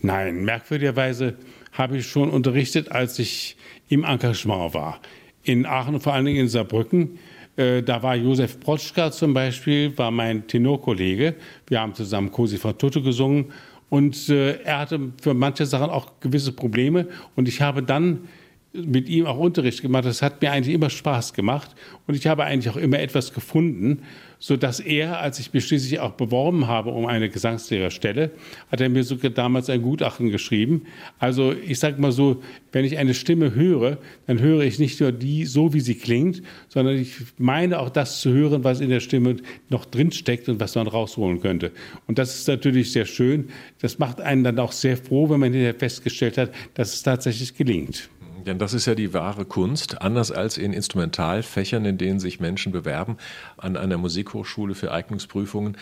Nein, 0.00 0.44
merkwürdigerweise 0.44 1.34
habe 1.72 1.98
ich 1.98 2.06
schon 2.06 2.30
unterrichtet, 2.30 2.92
als 2.92 3.18
ich 3.18 3.56
im 3.88 4.04
Engagement 4.04 4.74
war. 4.74 5.00
In 5.42 5.66
Aachen 5.66 6.00
vor 6.00 6.14
allen 6.14 6.24
Dingen 6.24 6.40
in 6.40 6.48
Saarbrücken. 6.48 7.18
Äh, 7.56 7.82
da 7.82 8.02
war 8.02 8.16
Josef 8.16 8.60
Protschka 8.60 9.12
zum 9.12 9.34
Beispiel, 9.34 9.96
war 9.96 10.10
mein 10.10 10.46
Tenorkollege. 10.46 11.34
Wir 11.66 11.80
haben 11.80 11.94
zusammen 11.94 12.30
Cosi 12.30 12.58
von 12.58 12.76
Tutte 12.78 13.02
gesungen. 13.02 13.52
Und 13.90 14.28
äh, 14.28 14.60
er 14.62 14.80
hatte 14.80 15.12
für 15.22 15.34
manche 15.34 15.66
Sachen 15.66 15.90
auch 15.90 16.12
gewisse 16.20 16.52
Probleme. 16.52 17.06
Und 17.36 17.48
ich 17.48 17.60
habe 17.60 17.82
dann 17.82 18.28
mit 18.74 19.08
ihm 19.08 19.26
auch 19.26 19.38
Unterricht 19.38 19.82
gemacht. 19.82 20.04
Das 20.04 20.20
hat 20.20 20.42
mir 20.42 20.50
eigentlich 20.50 20.74
immer 20.74 20.90
Spaß 20.90 21.32
gemacht. 21.32 21.70
Und 22.06 22.14
ich 22.16 22.26
habe 22.26 22.44
eigentlich 22.44 22.72
auch 22.72 22.76
immer 22.76 22.98
etwas 22.98 23.32
gefunden, 23.32 24.02
so 24.38 24.56
dass 24.56 24.80
er, 24.80 25.20
als 25.20 25.38
ich 25.38 25.54
mich 25.54 25.64
schließlich 25.64 26.00
auch 26.00 26.12
beworben 26.12 26.66
habe 26.66 26.90
um 26.90 27.06
eine 27.06 27.30
Gesangslehrerstelle, 27.30 28.30
hat 28.70 28.80
er 28.80 28.88
mir 28.88 29.04
sogar 29.04 29.30
damals 29.30 29.70
ein 29.70 29.80
Gutachten 29.80 30.30
geschrieben. 30.30 30.82
Also 31.18 31.54
ich 31.54 31.78
sage 31.78 32.00
mal 32.00 32.12
so, 32.12 32.42
wenn 32.72 32.84
ich 32.84 32.98
eine 32.98 33.14
Stimme 33.14 33.54
höre, 33.54 33.98
dann 34.26 34.40
höre 34.40 34.62
ich 34.62 34.78
nicht 34.78 35.00
nur 35.00 35.12
die 35.12 35.46
so, 35.46 35.72
wie 35.72 35.80
sie 35.80 35.94
klingt, 35.94 36.42
sondern 36.68 36.98
ich 36.98 37.14
meine 37.38 37.78
auch 37.78 37.88
das 37.88 38.20
zu 38.20 38.32
hören, 38.32 38.64
was 38.64 38.80
in 38.80 38.90
der 38.90 39.00
Stimme 39.00 39.36
noch 39.70 39.84
drinsteckt 39.84 40.48
und 40.48 40.60
was 40.60 40.74
man 40.74 40.88
rausholen 40.88 41.40
könnte. 41.40 41.70
Und 42.06 42.18
das 42.18 42.34
ist 42.34 42.48
natürlich 42.48 42.92
sehr 42.92 43.06
schön. 43.06 43.48
Das 43.80 43.98
macht 43.98 44.20
einen 44.20 44.44
dann 44.44 44.58
auch 44.58 44.72
sehr 44.72 44.96
froh, 44.96 45.30
wenn 45.30 45.40
man 45.40 45.52
hinterher 45.52 45.74
festgestellt 45.74 46.36
hat, 46.36 46.50
dass 46.74 46.92
es 46.92 47.02
tatsächlich 47.02 47.56
gelingt. 47.56 48.10
Denn 48.46 48.58
das 48.58 48.74
ist 48.74 48.86
ja 48.86 48.94
die 48.94 49.14
wahre 49.14 49.44
Kunst. 49.44 50.02
Anders 50.02 50.30
als 50.30 50.58
in 50.58 50.72
Instrumentalfächern, 50.72 51.84
in 51.84 51.98
denen 51.98 52.20
sich 52.20 52.40
Menschen 52.40 52.72
bewerben, 52.72 53.16
an 53.56 53.76
einer 53.76 53.98
Musikhochschule 53.98 54.74
für 54.74 54.92
Eignungsprüfungen, 54.92 55.76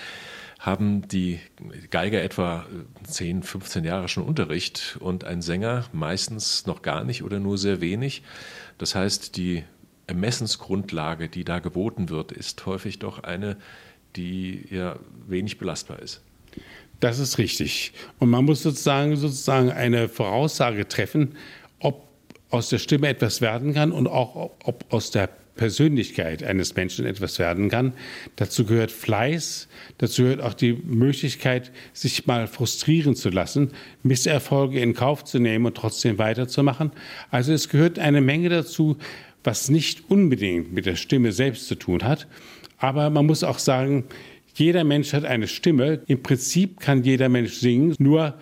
haben 0.58 1.08
die 1.08 1.40
Geiger 1.90 2.22
etwa 2.22 2.66
10, 3.04 3.42
15 3.42 3.82
Jahre 3.84 4.08
schon 4.08 4.22
Unterricht 4.22 4.96
und 5.00 5.24
ein 5.24 5.42
Sänger 5.42 5.86
meistens 5.92 6.66
noch 6.66 6.82
gar 6.82 7.02
nicht 7.02 7.24
oder 7.24 7.40
nur 7.40 7.58
sehr 7.58 7.80
wenig. 7.80 8.22
Das 8.78 8.94
heißt, 8.94 9.36
die 9.36 9.64
Ermessensgrundlage, 10.06 11.28
die 11.28 11.44
da 11.44 11.58
geboten 11.58 12.10
wird, 12.10 12.30
ist 12.30 12.64
häufig 12.64 13.00
doch 13.00 13.24
eine, 13.24 13.56
die 14.14 14.66
ja 14.70 14.96
wenig 15.26 15.58
belastbar 15.58 15.98
ist. 15.98 16.22
Das 17.00 17.18
ist 17.18 17.38
richtig. 17.38 17.92
Und 18.20 18.30
man 18.30 18.44
muss 18.44 18.62
sozusagen, 18.62 19.16
sozusagen 19.16 19.72
eine 19.72 20.08
Voraussage 20.08 20.86
treffen, 20.86 21.34
aus 22.52 22.68
der 22.68 22.78
Stimme 22.78 23.08
etwas 23.08 23.40
werden 23.40 23.74
kann 23.74 23.92
und 23.92 24.06
auch 24.06 24.50
ob 24.64 24.84
aus 24.90 25.10
der 25.10 25.28
Persönlichkeit 25.56 26.42
eines 26.42 26.76
Menschen 26.76 27.04
etwas 27.04 27.38
werden 27.38 27.68
kann. 27.68 27.92
Dazu 28.36 28.64
gehört 28.64 28.90
Fleiß, 28.90 29.68
dazu 29.98 30.22
gehört 30.22 30.40
auch 30.40 30.54
die 30.54 30.72
Möglichkeit, 30.72 31.72
sich 31.92 32.26
mal 32.26 32.46
frustrieren 32.46 33.14
zu 33.14 33.28
lassen, 33.28 33.72
Misserfolge 34.02 34.80
in 34.80 34.94
Kauf 34.94 35.24
zu 35.24 35.38
nehmen 35.38 35.66
und 35.66 35.76
trotzdem 35.76 36.18
weiterzumachen. 36.18 36.92
Also 37.30 37.52
es 37.52 37.68
gehört 37.68 37.98
eine 37.98 38.20
Menge 38.20 38.48
dazu, 38.48 38.96
was 39.44 39.68
nicht 39.68 40.08
unbedingt 40.08 40.72
mit 40.72 40.86
der 40.86 40.96
Stimme 40.96 41.32
selbst 41.32 41.66
zu 41.66 41.74
tun 41.74 42.02
hat. 42.04 42.26
Aber 42.78 43.10
man 43.10 43.26
muss 43.26 43.44
auch 43.44 43.58
sagen, 43.58 44.04
Jeder 44.54 44.84
Mensch 44.84 45.12
hat 45.12 45.24
eine 45.24 45.48
Stimme. 45.48 46.02
Im 46.06 46.22
Prinzip 46.22 46.80
kann 46.80 47.04
jeder 47.04 47.28
Mensch 47.28 47.54
singen, 47.54 47.94
nur 47.98 48.34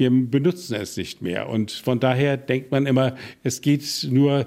wir 0.00 0.10
benutzen 0.10 0.74
es 0.74 0.96
nicht 0.96 1.22
mehr. 1.22 1.48
Und 1.48 1.70
von 1.70 2.00
daher 2.00 2.36
denkt 2.36 2.72
man 2.72 2.86
immer, 2.86 3.14
es 3.44 3.60
geht 3.60 4.08
nur, 4.10 4.46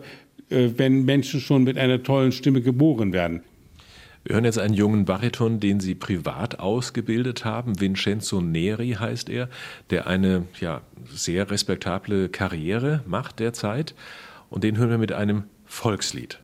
äh, 0.49 0.69
wenn 0.75 1.05
Menschen 1.05 1.39
schon 1.39 1.63
mit 1.63 1.77
einer 1.77 2.03
tollen 2.03 2.33
Stimme 2.33 2.61
geboren 2.61 3.13
werden. 3.13 3.43
Wir 4.25 4.35
hören 4.35 4.45
jetzt 4.45 4.59
einen 4.59 4.73
jungen 4.73 5.05
Bariton, 5.05 5.59
den 5.59 5.79
Sie 5.81 5.95
privat 5.95 6.59
ausgebildet 6.59 7.43
haben. 7.43 7.79
Vincenzo 7.79 8.41
Neri 8.41 8.91
heißt 8.91 9.29
er, 9.29 9.49
der 9.89 10.07
eine 10.07 10.47
ja, 10.61 10.81
sehr 11.09 11.51
respektable 11.51 12.29
Karriere 12.29 13.03
macht 13.05 13.39
derzeit. 13.39 13.95
Und 14.49 14.63
den 14.63 14.77
hören 14.77 14.91
wir 14.91 14.97
mit 14.97 15.11
einem 15.11 15.43
Volkslied. 15.65 16.39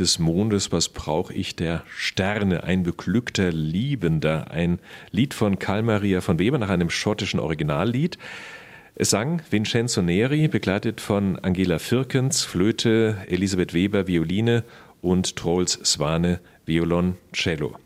Des 0.00 0.18
Mondes, 0.18 0.72
was 0.72 0.88
brauche 0.88 1.32
ich 1.34 1.54
der 1.54 1.84
Sterne? 1.94 2.64
Ein 2.64 2.82
beglückter 2.82 3.52
Liebender. 3.52 4.50
Ein 4.50 4.80
Lied 5.10 5.34
von 5.34 5.58
Karl 5.58 5.82
Maria 5.82 6.22
von 6.22 6.38
Weber 6.38 6.58
nach 6.58 6.70
einem 6.70 6.90
schottischen 6.90 7.38
Originallied. 7.38 8.18
Es 8.94 9.10
sang 9.10 9.42
Vincenzo 9.50 10.00
Neri, 10.02 10.48
begleitet 10.48 11.00
von 11.00 11.38
Angela 11.38 11.78
Firkens, 11.78 12.42
Flöte, 12.42 13.18
Elisabeth 13.28 13.74
Weber, 13.74 14.06
Violine 14.06 14.64
und 15.02 15.36
Trolls 15.36 15.78
Swane, 15.84 16.40
Violoncello. 16.64 17.76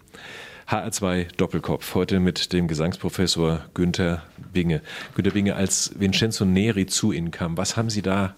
HR2 0.68 1.36
Doppelkopf, 1.36 1.94
heute 1.94 2.20
mit 2.20 2.52
dem 2.52 2.68
Gesangsprofessor 2.68 3.66
Günther 3.74 4.22
Binge. 4.52 4.80
Günther 5.14 5.32
Binge, 5.32 5.56
als 5.56 5.92
Vincenzo 5.98 6.44
Neri 6.44 6.86
zu 6.86 7.12
Ihnen 7.12 7.32
kam, 7.32 7.56
was 7.56 7.76
haben 7.76 7.90
Sie 7.90 8.02
da 8.02 8.34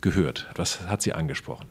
gehört? 0.00 0.46
Was 0.54 0.82
hat 0.82 1.02
Sie 1.02 1.12
angesprochen? 1.12 1.66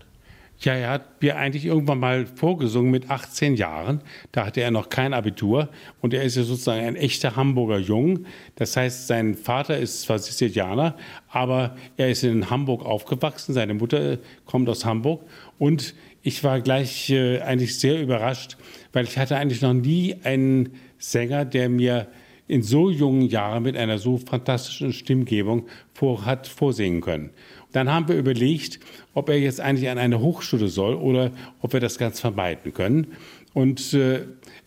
Ja, 0.60 0.74
er 0.74 0.90
hat 0.90 1.22
mir 1.22 1.38
eigentlich 1.38 1.66
irgendwann 1.66 2.00
mal 2.00 2.26
vorgesungen 2.26 2.90
mit 2.90 3.12
18 3.12 3.56
Jahren. 3.56 4.02
Da 4.32 4.46
hatte 4.46 4.62
er 4.62 4.72
noch 4.72 4.90
kein 4.90 5.14
Abitur 5.14 5.70
und 6.02 6.16
er 6.16 6.24
ist 6.24 6.36
ja 6.36 6.44
sozusagen 6.44 6.84
ein 6.84 6.96
echter 6.96 7.36
Hamburger 7.36 7.78
Jung. 7.78 8.26
Das 8.56 8.76
heißt, 8.76 9.06
sein 9.06 9.36
Vater 9.36 9.78
ist 9.78 10.02
zwar 10.02 10.18
Sizilianer, 10.18 10.96
aber 11.30 11.78
er 11.96 12.10
ist 12.10 12.24
in 12.24 12.50
Hamburg 12.50 12.84
aufgewachsen. 12.84 13.54
Seine 13.54 13.76
Mutter 13.76 14.18
kommt 14.46 14.68
aus 14.68 14.84
Hamburg 14.84 15.22
und 15.60 15.94
ich 16.24 16.44
war 16.44 16.60
gleich 16.60 17.12
äh, 17.12 17.40
eigentlich 17.42 17.78
sehr 17.78 18.02
überrascht, 18.02 18.58
weil 18.94 19.06
ich 19.06 19.18
hatte 19.18 19.38
eigentlich 19.38 19.62
noch 19.62 19.74
nie 19.74 20.16
einen 20.24 20.74
Sänger, 20.98 21.46
der 21.46 21.70
mir 21.70 22.08
in 22.48 22.64
so 22.64 22.90
jungen 22.90 23.24
Jahren 23.24 23.64
mit 23.64 23.76
einer 23.76 23.98
so 23.98 24.18
fantastischen 24.18 24.94
Stimmgebung 24.94 25.66
vor, 25.94 26.26
hat 26.26 26.48
vorsingen 26.48 27.02
können. 27.02 27.32
Dann 27.74 27.92
haben 27.92 28.08
wir 28.08 28.16
überlegt, 28.16 28.80
ob 29.14 29.30
er 29.30 29.40
jetzt 29.40 29.60
eigentlich 29.60 29.90
an 29.90 29.98
eine 29.98 30.20
Hochschule 30.20 30.70
soll 30.70 30.96
oder 30.96 31.32
ob 31.62 31.74
wir 31.74 31.80
das 31.80 31.98
ganz 31.98 32.20
vermeiden 32.20 32.74
können. 32.74 33.08
Und 33.58 33.96
äh, 33.96 34.20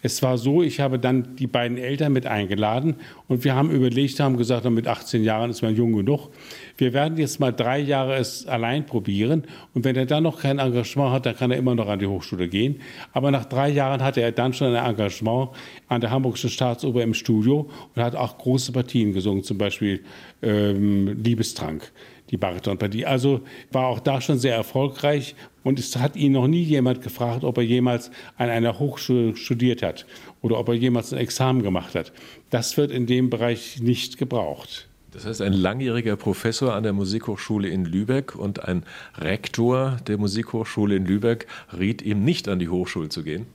es 0.03 0.20
war 0.20 0.37
so, 0.37 0.64
ich 0.64 0.81
habe 0.81 0.98
dann 0.98 1.37
die 1.37 1.46
beiden 1.46 1.79
Eltern 1.79 2.12
mit 2.12 2.26
eingeladen 2.26 2.96
und 3.29 3.44
wir 3.44 3.55
haben 3.55 3.70
überlegt, 3.70 4.18
haben 4.18 4.37
gesagt, 4.37 4.68
mit 4.68 4.88
18 4.88 5.22
Jahren 5.22 5.50
ist 5.50 5.62
man 5.62 5.76
jung 5.76 5.92
genug. 5.92 6.31
Wir 6.76 6.92
werden 6.92 7.16
jetzt 7.16 7.38
mal 7.38 7.53
drei 7.53 7.79
Jahre 7.79 8.16
es 8.16 8.48
allein 8.48 8.85
probieren 8.85 9.44
und 9.74 9.85
wenn 9.85 9.94
er 9.94 10.07
dann 10.07 10.24
noch 10.24 10.40
kein 10.40 10.59
Engagement 10.59 11.12
hat, 11.12 11.24
dann 11.24 11.37
kann 11.37 11.53
er 11.53 11.59
immer 11.59 11.76
noch 11.76 11.87
an 11.87 12.00
die 12.00 12.09
Hochschule 12.09 12.48
gehen. 12.48 12.81
Aber 13.12 13.31
nach 13.31 13.44
drei 13.44 13.68
Jahren 13.68 14.03
hatte 14.03 14.22
er 14.22 14.33
dann 14.33 14.55
schon 14.55 14.74
ein 14.74 14.85
Engagement 14.85 15.50
an 15.87 16.00
der 16.00 16.11
Hamburgischen 16.11 16.50
Staatsoper 16.50 17.05
im 17.05 17.14
Studio 17.14 17.70
und 17.94 18.03
hat 18.03 18.16
auch 18.16 18.38
große 18.38 18.72
Partien 18.72 19.12
gesungen, 19.12 19.44
zum 19.44 19.57
Beispiel 19.57 20.00
ähm, 20.42 21.16
Liebestrank 21.22 21.92
die 22.31 22.37
Baritonpartie. 22.37 23.07
Also 23.07 23.40
war 23.73 23.87
auch 23.87 24.01
da 24.01 24.21
schon 24.21 24.38
sehr 24.38 24.55
erfolgreich 24.55 25.35
und 25.62 25.79
es 25.79 25.97
hat 25.97 26.16
ihn 26.16 26.33
noch 26.33 26.47
nie 26.47 26.62
jemand 26.62 27.03
gefragt, 27.03 27.45
ob 27.45 27.59
er 27.59 27.64
jemals 27.64 28.11
an 28.37 28.49
einer 28.49 28.79
Hochschule 28.79 29.37
studiert 29.37 29.83
hat 29.83 30.07
oder 30.40 30.59
ob 30.59 30.69
er 30.69 30.75
jemals 30.75 31.12
ein 31.12 31.19
Examen 31.19 31.62
gemacht 31.62 31.95
hat. 31.95 32.12
Das 32.51 32.77
wird 32.77 32.90
in 32.90 33.07
dem 33.07 33.31
Bereich 33.31 33.81
nicht 33.81 34.19
gebraucht. 34.19 34.88
Das 35.12 35.27
heißt, 35.27 35.43
ein 35.43 35.53
langjähriger 35.53 36.14
Professor 36.16 36.75
an 36.75 36.85
der 36.85 36.93
Musikhochschule 36.93 37.69
in 37.69 37.85
Lübeck 37.85 38.37
und 38.37 38.64
ein 38.64 38.85
Rektor 39.19 39.97
der 40.07 40.19
Musikhochschule 40.19 40.95
in 40.95 41.05
Lübeck 41.05 41.49
riet 41.77 42.01
ihm 42.03 42.25
nicht 42.25 42.47
an 42.47 42.61
die 42.61 42.69
Hochschule 42.69 43.09
zu 43.09 43.25
gehen? 43.25 43.47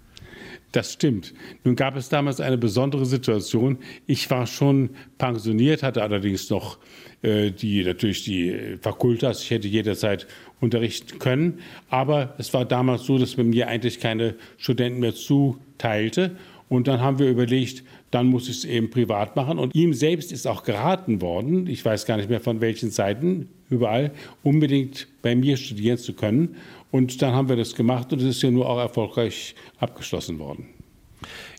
Das 0.75 0.91
stimmt. 0.91 1.33
Nun 1.63 1.77
gab 1.77 1.95
es 1.95 2.09
damals 2.09 2.41
eine 2.41 2.57
besondere 2.57 3.05
Situation. 3.05 3.77
Ich 4.07 4.29
war 4.29 4.45
schon 4.45 4.89
pensioniert, 5.17 5.83
hatte 5.83 6.03
allerdings 6.03 6.49
noch 6.49 6.79
äh, 7.21 7.51
die 7.51 7.81
natürlich 7.85 8.25
die 8.25 8.75
Fakultas. 8.81 9.41
Ich 9.41 9.51
hätte 9.51 9.69
jederzeit 9.69 10.27
unterrichten 10.59 11.17
können. 11.17 11.59
Aber 11.89 12.35
es 12.39 12.53
war 12.53 12.65
damals 12.65 13.05
so, 13.05 13.17
dass 13.17 13.37
man 13.37 13.51
mir 13.51 13.69
eigentlich 13.69 14.01
keine 14.01 14.35
Studenten 14.57 14.99
mehr 14.99 15.15
zuteilte. 15.15 16.35
Und 16.67 16.89
dann 16.89 16.99
haben 16.99 17.19
wir 17.19 17.29
überlegt, 17.29 17.85
dann 18.11 18.27
muss 18.27 18.49
ich 18.49 18.57
es 18.57 18.65
eben 18.65 18.89
privat 18.89 19.37
machen. 19.37 19.59
Und 19.59 19.73
ihm 19.75 19.93
selbst 19.93 20.33
ist 20.33 20.45
auch 20.45 20.63
geraten 20.63 21.21
worden, 21.21 21.67
ich 21.67 21.85
weiß 21.85 22.05
gar 22.05 22.17
nicht 22.17 22.29
mehr 22.29 22.41
von 22.41 22.59
welchen 22.59 22.89
Seiten, 22.89 23.47
überall, 23.69 24.11
unbedingt 24.43 25.07
bei 25.21 25.35
mir 25.35 25.55
studieren 25.55 25.97
zu 25.97 26.13
können. 26.13 26.57
Und 26.95 27.21
dann 27.21 27.33
haben 27.33 27.49
wir 27.49 27.57
das 27.57 27.75
gemacht 27.75 28.13
und 28.13 28.21
es 28.21 28.37
ist 28.37 28.41
ja 28.41 28.49
nur 28.49 28.69
auch 28.69 28.79
erfolgreich 28.79 29.53
abgeschlossen 29.79 30.39
worden. 30.39 30.67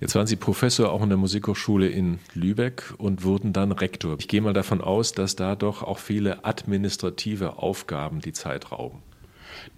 Jetzt 0.00 0.14
waren 0.14 0.26
Sie 0.26 0.36
Professor 0.36 0.90
auch 0.90 1.02
in 1.02 1.10
der 1.10 1.18
Musikhochschule 1.18 1.88
in 1.88 2.20
Lübeck 2.32 2.94
und 2.96 3.22
wurden 3.22 3.52
dann 3.52 3.70
Rektor. 3.70 4.16
Ich 4.18 4.28
gehe 4.28 4.40
mal 4.40 4.54
davon 4.54 4.80
aus, 4.80 5.12
dass 5.12 5.36
da 5.36 5.54
doch 5.54 5.82
auch 5.82 5.98
viele 5.98 6.46
administrative 6.46 7.58
Aufgaben 7.58 8.20
die 8.20 8.32
Zeit 8.32 8.72
rauben. 8.72 9.02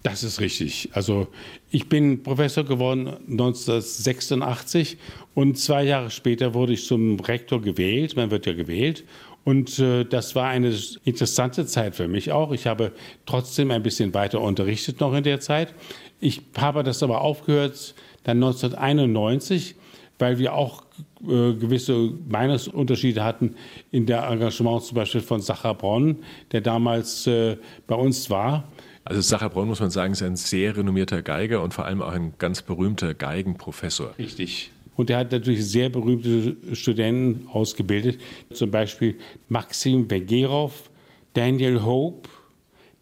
Das 0.04 0.22
ist 0.22 0.40
richtig. 0.40 0.90
Also 0.92 1.26
ich 1.70 1.88
bin 1.88 2.22
Professor 2.22 2.62
geworden 2.62 3.08
1986 3.28 4.96
und 5.34 5.58
zwei 5.58 5.82
Jahre 5.82 6.10
später 6.10 6.54
wurde 6.54 6.74
ich 6.74 6.86
zum 6.86 7.18
Rektor 7.18 7.60
gewählt. 7.60 8.14
Man 8.14 8.30
wird 8.30 8.46
ja 8.46 8.52
gewählt. 8.52 9.02
Und 9.48 9.78
äh, 9.78 10.04
das 10.04 10.34
war 10.34 10.48
eine 10.48 10.78
interessante 11.04 11.64
Zeit 11.64 11.96
für 11.96 12.06
mich 12.06 12.32
auch. 12.32 12.52
Ich 12.52 12.66
habe 12.66 12.92
trotzdem 13.24 13.70
ein 13.70 13.82
bisschen 13.82 14.12
weiter 14.12 14.42
unterrichtet 14.42 15.00
noch 15.00 15.14
in 15.14 15.24
der 15.24 15.40
Zeit. 15.40 15.72
Ich 16.20 16.42
habe 16.58 16.82
das 16.82 17.02
aber 17.02 17.22
aufgehört 17.22 17.94
dann 18.24 18.42
1991 18.42 19.74
weil 20.18 20.38
wir 20.38 20.52
auch 20.52 20.82
äh, 21.22 21.52
gewisse 21.54 22.10
Meinungsunterschiede 22.28 23.22
hatten 23.22 23.54
in 23.92 24.04
der 24.04 24.26
Engagement 24.28 24.82
zum 24.82 24.96
Beispiel 24.96 25.20
von 25.20 25.40
Sacher 25.40 25.74
Bronn, 25.74 26.24
der 26.50 26.60
damals 26.60 27.24
äh, 27.28 27.56
bei 27.86 27.94
uns 27.94 28.28
war. 28.28 28.64
Also 29.04 29.20
Sacher 29.20 29.48
Bronn, 29.48 29.68
muss 29.68 29.78
man 29.78 29.90
sagen, 29.90 30.12
ist 30.12 30.22
ein 30.22 30.34
sehr 30.34 30.76
renommierter 30.76 31.22
Geiger 31.22 31.62
und 31.62 31.72
vor 31.72 31.84
allem 31.84 32.02
auch 32.02 32.12
ein 32.12 32.34
ganz 32.38 32.62
berühmter 32.62 33.14
Geigenprofessor. 33.14 34.14
Richtig. 34.18 34.72
Und 34.98 35.10
er 35.10 35.18
hat 35.18 35.30
natürlich 35.30 35.64
sehr 35.64 35.90
berühmte 35.90 36.56
Studenten 36.74 37.46
ausgebildet, 37.52 38.20
zum 38.52 38.72
Beispiel 38.72 39.16
Maxim 39.48 40.10
Vegerov, 40.10 40.90
Daniel 41.34 41.84
Hope, 41.84 42.28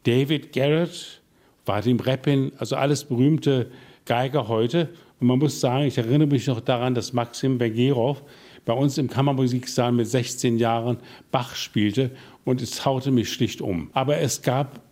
David 0.03 0.53
Garrett, 0.53 1.23
Vadim 1.65 1.99
Repin, 1.99 2.53
also 2.59 2.77
alles 2.77 3.03
berühmte 3.03 3.71
Geiger 4.05 4.47
heute. 4.47 4.91
Und 5.21 5.29
man 5.29 5.39
muss 5.39 5.59
sagen, 5.59 5.87
ich 5.87 5.97
erinnere 5.97 6.29
mich 6.29 6.47
noch 6.47 6.61
daran, 6.61 6.95
dass 6.95 7.15
Maxim 7.15 7.57
Bergerov 7.57 8.23
bei 8.67 8.75
uns 8.75 8.99
im 8.99 9.09
Kammermusiksaal 9.09 9.91
mit 9.91 10.07
16 10.07 10.59
Jahren 10.59 10.99
Bach 11.31 11.57
spielte 11.57 12.11
und 12.45 12.61
es 12.61 12.85
haute 12.85 13.11
mich 13.11 13.33
schlicht 13.33 13.63
um. 13.63 13.89
Aber 13.95 14.19
es 14.19 14.43
gab 14.43 14.83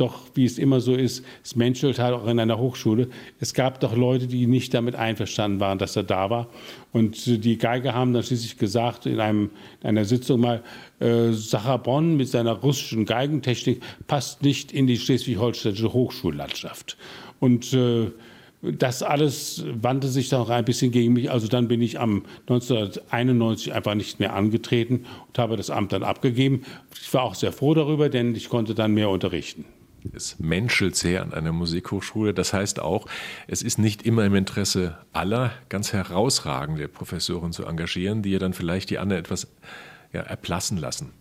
doch, 0.00 0.22
wie 0.34 0.44
es 0.44 0.58
immer 0.58 0.80
so 0.80 0.94
ist, 0.94 1.24
es 1.44 1.56
menschelt 1.56 1.98
halt 1.98 2.14
auch 2.14 2.26
in 2.26 2.40
einer 2.40 2.58
Hochschule. 2.58 3.08
Es 3.38 3.52
gab 3.54 3.80
doch 3.80 3.94
Leute, 3.94 4.26
die 4.26 4.46
nicht 4.46 4.72
damit 4.72 4.94
einverstanden 4.94 5.60
waren, 5.60 5.78
dass 5.78 5.96
er 5.96 6.04
da 6.04 6.30
war. 6.30 6.48
Und 6.92 7.44
die 7.44 7.58
Geiger 7.58 7.94
haben 7.94 8.12
dann 8.14 8.22
schließlich 8.22 8.56
gesagt, 8.56 9.06
in, 9.06 9.20
einem, 9.20 9.50
in 9.82 9.90
einer 9.90 10.04
Sitzung 10.04 10.40
mal, 10.40 10.62
äh, 11.00 11.32
Sacher-Bonn 11.32 12.16
mit 12.16 12.28
seiner 12.28 12.52
russischen 12.52 13.04
Geigentechnik 13.04 13.82
passt 14.06 14.42
nicht 14.42 14.72
in 14.72 14.86
die 14.86 14.98
schleswig-holsteinische 14.98 15.92
Hochschullandschaft. 15.92 16.96
Und 17.38 17.72
äh, 17.72 18.10
das 18.62 19.02
alles 19.02 19.64
wandte 19.80 20.08
sich 20.08 20.28
dann 20.28 20.40
auch 20.42 20.50
ein 20.50 20.64
bisschen 20.64 20.92
gegen 20.92 21.14
mich. 21.14 21.30
Also 21.30 21.48
dann 21.48 21.68
bin 21.68 21.80
ich 21.80 21.98
am 21.98 22.24
1991 22.48 23.72
einfach 23.72 23.94
nicht 23.94 24.20
mehr 24.20 24.34
angetreten 24.34 25.06
und 25.28 25.38
habe 25.38 25.56
das 25.56 25.70
Amt 25.70 25.92
dann 25.92 26.02
abgegeben. 26.02 26.62
Ich 27.00 27.12
war 27.14 27.22
auch 27.22 27.34
sehr 27.34 27.52
froh 27.52 27.74
darüber, 27.74 28.08
denn 28.08 28.34
ich 28.34 28.48
konnte 28.48 28.74
dann 28.74 28.92
mehr 28.92 29.08
unterrichten. 29.08 29.64
Es 30.12 30.38
menschelt 30.38 30.96
sehr 30.96 31.22
an 31.22 31.32
einer 31.32 31.52
Musikhochschule. 31.52 32.34
Das 32.34 32.52
heißt 32.52 32.80
auch, 32.80 33.06
es 33.46 33.62
ist 33.62 33.78
nicht 33.78 34.02
immer 34.02 34.24
im 34.24 34.34
Interesse 34.34 34.98
aller, 35.12 35.52
ganz 35.68 35.92
herausragende 35.92 36.88
Professoren 36.88 37.52
zu 37.52 37.64
engagieren, 37.64 38.22
die 38.22 38.30
ja 38.30 38.38
dann 38.38 38.52
vielleicht 38.52 38.90
die 38.90 38.98
anderen 38.98 39.20
etwas 39.20 39.48
ja, 40.12 40.22
erblassen 40.22 40.78
lassen. 40.78 41.12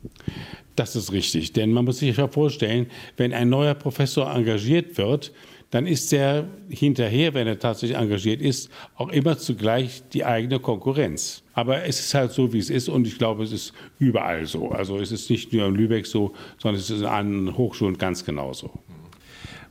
Das 0.75 0.95
ist 0.95 1.11
richtig, 1.11 1.53
denn 1.53 1.71
man 1.71 1.85
muss 1.85 1.99
sich 1.99 2.17
ja 2.17 2.27
vorstellen, 2.27 2.87
wenn 3.17 3.33
ein 3.33 3.49
neuer 3.49 3.75
Professor 3.75 4.33
engagiert 4.33 4.97
wird, 4.97 5.31
dann 5.71 5.85
ist 5.85 6.11
er 6.13 6.47
hinterher, 6.69 7.33
wenn 7.35 7.47
er 7.47 7.59
tatsächlich 7.59 7.97
engagiert 7.97 8.41
ist, 8.41 8.71
auch 8.95 9.09
immer 9.09 9.37
zugleich 9.37 10.01
die 10.13 10.25
eigene 10.25 10.59
Konkurrenz. 10.59 11.43
Aber 11.59 11.83
es 11.83 11.99
ist 11.99 12.13
halt 12.13 12.31
so, 12.31 12.53
wie 12.53 12.57
es 12.57 12.69
ist 12.69 12.87
und 12.87 13.05
ich 13.05 13.17
glaube, 13.17 13.43
es 13.43 13.51
ist 13.51 13.73
überall 13.99 14.45
so. 14.45 14.69
Also 14.69 14.97
es 14.97 15.11
ist 15.11 15.29
nicht 15.29 15.51
nur 15.51 15.67
in 15.67 15.75
Lübeck 15.75 16.05
so, 16.05 16.33
sondern 16.57 16.79
es 16.79 16.89
ist 16.89 17.03
an 17.03 17.57
Hochschulen 17.57 17.97
ganz 17.97 18.23
genauso. 18.23 18.71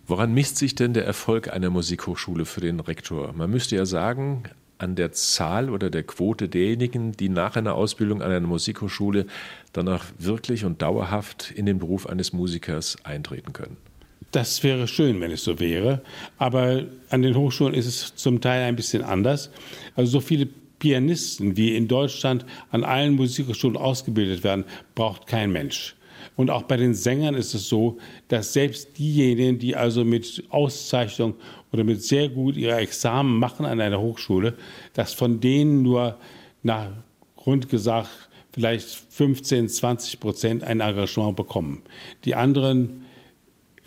Woran 0.06 0.34
misst 0.34 0.58
sich 0.58 0.74
denn 0.74 0.92
der 0.92 1.06
Erfolg 1.06 1.50
einer 1.50 1.70
Musikhochschule 1.70 2.44
für 2.44 2.60
den 2.60 2.80
Rektor? 2.80 3.32
Man 3.32 3.50
müsste 3.50 3.76
ja 3.76 3.86
sagen, 3.86 4.42
an 4.76 4.96
der 4.96 5.12
Zahl 5.12 5.70
oder 5.70 5.88
der 5.88 6.02
Quote 6.02 6.50
derjenigen, 6.50 7.12
die 7.12 7.30
nach 7.30 7.56
einer 7.56 7.74
Ausbildung 7.74 8.20
an 8.20 8.32
einer 8.32 8.46
Musikhochschule 8.46 9.24
danach 9.72 10.04
wirklich 10.18 10.66
und 10.66 10.82
dauerhaft 10.82 11.52
in 11.52 11.64
den 11.64 11.78
Beruf 11.78 12.06
eines 12.06 12.34
Musikers 12.34 12.98
eintreten 13.02 13.54
können. 13.54 13.78
Das 14.30 14.62
wäre 14.62 14.88
schön, 14.88 15.22
wenn 15.22 15.30
es 15.30 15.42
so 15.42 15.58
wäre. 15.58 16.02
Aber 16.36 16.84
an 17.08 17.22
den 17.22 17.34
Hochschulen 17.34 17.72
ist 17.72 17.86
es 17.86 18.14
zum 18.14 18.42
Teil 18.42 18.64
ein 18.64 18.76
bisschen 18.76 19.02
anders. 19.02 19.50
Also 19.96 20.10
so 20.10 20.20
viele 20.20 20.48
Pianisten, 20.78 21.56
wie 21.56 21.76
in 21.76 21.88
Deutschland 21.88 22.44
an 22.70 22.84
allen 22.84 23.14
Musikhochschulen 23.14 23.76
ausgebildet 23.76 24.44
werden, 24.44 24.64
braucht 24.94 25.26
kein 25.26 25.50
Mensch. 25.50 25.96
Und 26.36 26.50
auch 26.50 26.62
bei 26.62 26.76
den 26.76 26.94
Sängern 26.94 27.34
ist 27.34 27.54
es 27.54 27.68
so, 27.68 27.98
dass 28.28 28.52
selbst 28.52 28.96
diejenigen, 28.98 29.58
die 29.58 29.74
also 29.74 30.04
mit 30.04 30.44
Auszeichnung 30.50 31.34
oder 31.72 31.84
mit 31.84 32.02
sehr 32.02 32.28
gut 32.28 32.56
ihre 32.56 32.76
Examen 32.76 33.38
machen 33.38 33.66
an 33.66 33.80
einer 33.80 34.00
Hochschule, 34.00 34.54
dass 34.94 35.12
von 35.12 35.40
denen 35.40 35.82
nur 35.82 36.16
nach 36.62 36.90
rund 37.44 37.68
gesagt 37.68 38.28
vielleicht 38.52 38.88
15, 39.10 39.68
20 39.68 40.20
Prozent 40.20 40.64
ein 40.64 40.80
Engagement 40.80 41.36
bekommen. 41.36 41.82
Die 42.24 42.34
anderen 42.34 43.04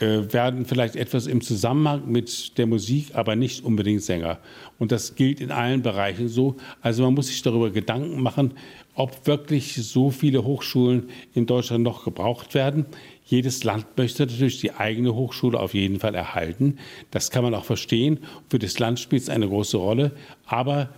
werden 0.01 0.65
vielleicht 0.65 0.95
etwas 0.95 1.27
im 1.27 1.41
Zusammenhang 1.41 2.11
mit 2.11 2.57
der 2.57 2.65
Musik, 2.65 3.09
aber 3.13 3.35
nicht 3.35 3.63
unbedingt 3.63 4.01
Sänger. 4.01 4.39
Und 4.79 4.91
das 4.91 5.15
gilt 5.15 5.39
in 5.39 5.51
allen 5.51 5.81
Bereichen 5.81 6.27
so. 6.27 6.55
Also 6.81 7.03
man 7.03 7.13
muss 7.13 7.27
sich 7.27 7.41
darüber 7.41 7.69
Gedanken 7.69 8.21
machen, 8.21 8.53
ob 8.95 9.27
wirklich 9.27 9.75
so 9.75 10.09
viele 10.09 10.43
Hochschulen 10.43 11.09
in 11.33 11.45
Deutschland 11.45 11.83
noch 11.83 12.03
gebraucht 12.03 12.53
werden. 12.55 12.85
Jedes 13.25 13.63
Land 13.63 13.85
möchte 13.95 14.25
natürlich 14.25 14.59
die 14.59 14.73
eigene 14.73 15.15
Hochschule 15.15 15.59
auf 15.59 15.73
jeden 15.73 15.99
Fall 15.99 16.15
erhalten. 16.15 16.77
Das 17.11 17.29
kann 17.29 17.43
man 17.43 17.53
auch 17.53 17.65
verstehen. 17.65 18.19
Für 18.49 18.59
das 18.59 18.77
Land 18.79 18.99
spielt 18.99 19.21
es 19.21 19.29
eine 19.29 19.47
große 19.47 19.77
Rolle. 19.77 20.11
Aber 20.45 20.89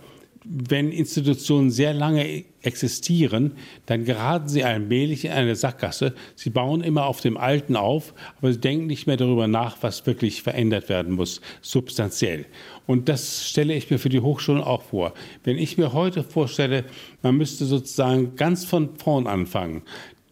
wenn 0.44 0.92
Institutionen 0.92 1.70
sehr 1.70 1.94
lange 1.94 2.44
existieren, 2.60 3.52
dann 3.86 4.04
geraten 4.04 4.48
sie 4.48 4.62
allmählich 4.64 5.24
in 5.24 5.32
eine 5.32 5.56
Sackgasse. 5.56 6.14
Sie 6.34 6.50
bauen 6.50 6.82
immer 6.82 7.06
auf 7.06 7.20
dem 7.20 7.36
Alten 7.36 7.76
auf, 7.76 8.14
aber 8.38 8.52
sie 8.52 8.60
denken 8.60 8.86
nicht 8.86 9.06
mehr 9.06 9.16
darüber 9.16 9.48
nach, 9.48 9.78
was 9.80 10.06
wirklich 10.06 10.42
verändert 10.42 10.88
werden 10.88 11.14
muss, 11.14 11.40
substanziell. 11.62 12.46
Und 12.86 13.08
das 13.08 13.48
stelle 13.48 13.74
ich 13.74 13.90
mir 13.90 13.98
für 13.98 14.10
die 14.10 14.20
Hochschulen 14.20 14.62
auch 14.62 14.82
vor. 14.82 15.14
Wenn 15.42 15.56
ich 15.56 15.78
mir 15.78 15.94
heute 15.94 16.22
vorstelle, 16.22 16.84
man 17.22 17.36
müsste 17.36 17.64
sozusagen 17.64 18.36
ganz 18.36 18.66
von 18.66 18.96
vorn 18.96 19.26
anfangen, 19.26 19.82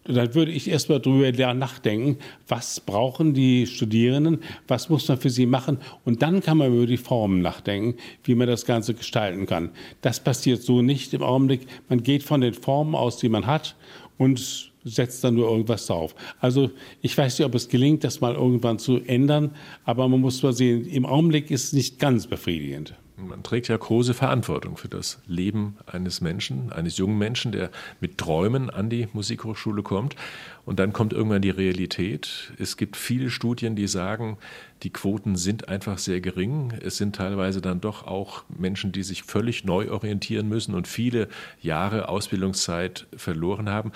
dann 0.05 0.35
würde 0.35 0.53
ich 0.53 0.69
erstmal 0.69 1.01
darüber 1.01 1.55
nachdenken, 1.55 2.19
was 2.49 2.81
brauchen 2.81 3.35
die 3.35 3.67
Studierenden, 3.67 4.41
was 4.67 4.89
muss 4.89 5.09
man 5.09 5.19
für 5.19 5.31
sie 5.31 5.47
machen 5.47 5.79
und 6.05 6.23
dann 6.23 6.41
kann 6.41 6.59
man 6.59 6.73
über 6.73 6.87
die 6.87 6.97
Formen 6.97 7.41
nachdenken, 7.41 7.99
wie 8.25 8.35
man 8.35 8.49
das 8.49 8.67
Ganze 8.67 8.95
gestalten 8.95 9.47
kann. 9.47 9.71
Das 10.01 10.21
passiert 10.21 10.63
so 10.63 10.83
nicht 10.83 11.15
im 11.15 11.23
Augenblick. 11.23 11.67
Man 11.89 12.03
geht 12.03 12.23
von 12.23 12.41
den 12.41 12.55
Formen 12.55 12.95
aus, 12.95 13.19
die 13.19 13.29
man 13.29 13.47
hat 13.47 13.77
und 14.19 14.73
setzt 14.85 15.23
dann 15.23 15.35
nur 15.35 15.49
irgendwas 15.49 15.87
drauf. 15.87 16.15
Also 16.41 16.71
ich 17.01 17.17
weiß 17.17 17.39
nicht, 17.39 17.47
ob 17.47 17.55
es 17.55 17.69
gelingt, 17.69 18.03
das 18.03 18.21
mal 18.21 18.35
irgendwann 18.35 18.79
zu 18.79 19.01
ändern, 19.01 19.53
aber 19.85 20.09
man 20.09 20.21
muss 20.21 20.43
mal 20.43 20.53
sehen, 20.53 20.87
im 20.87 21.07
Augenblick 21.07 21.51
ist 21.51 21.67
es 21.67 21.73
nicht 21.73 21.99
ganz 21.99 22.27
befriedigend. 22.27 22.95
Man 23.29 23.43
trägt 23.43 23.69
ja 23.69 23.77
große 23.77 24.15
Verantwortung 24.15 24.77
für 24.77 24.89
das 24.89 25.21
Leben 25.27 25.77
eines 25.87 26.21
Menschen, 26.21 26.73
eines 26.73 26.97
jungen 26.97 27.19
Menschen, 27.19 27.53
der 27.53 27.71
mit 28.01 28.19
Träumen 28.19 28.71
an 28.71 28.91
die 28.91 29.09
Musikhochschule 29.13 29.83
kommt. 29.83 30.17
Und 30.65 30.79
dann 30.79 30.93
kommt 30.93 31.13
irgendwann 31.13 31.43
die 31.43 31.51
Realität. 31.51 32.53
Es 32.59 32.77
gibt 32.77 32.97
viele 32.97 33.31
Studien, 33.31 33.75
die 33.77 33.89
sagen, 33.89 34.39
die 34.83 34.91
Quoten 34.91 35.37
sind 35.37 35.69
einfach 35.69 35.99
sehr 35.99 36.21
gering. 36.21 36.73
Es 36.81 36.97
sind 36.97 37.17
teilweise 37.17 37.61
dann 37.61 37.81
doch 37.81 38.07
auch 38.07 38.45
Menschen, 38.49 38.93
die 38.93 39.03
sich 39.03 39.23
völlig 39.23 39.65
neu 39.65 39.91
orientieren 39.91 40.49
müssen 40.49 40.75
und 40.75 40.89
viele 40.89 41.29
Jahre 41.61 42.09
Ausbildungszeit 42.09 43.07
verloren 43.17 43.69
haben. 43.69 43.93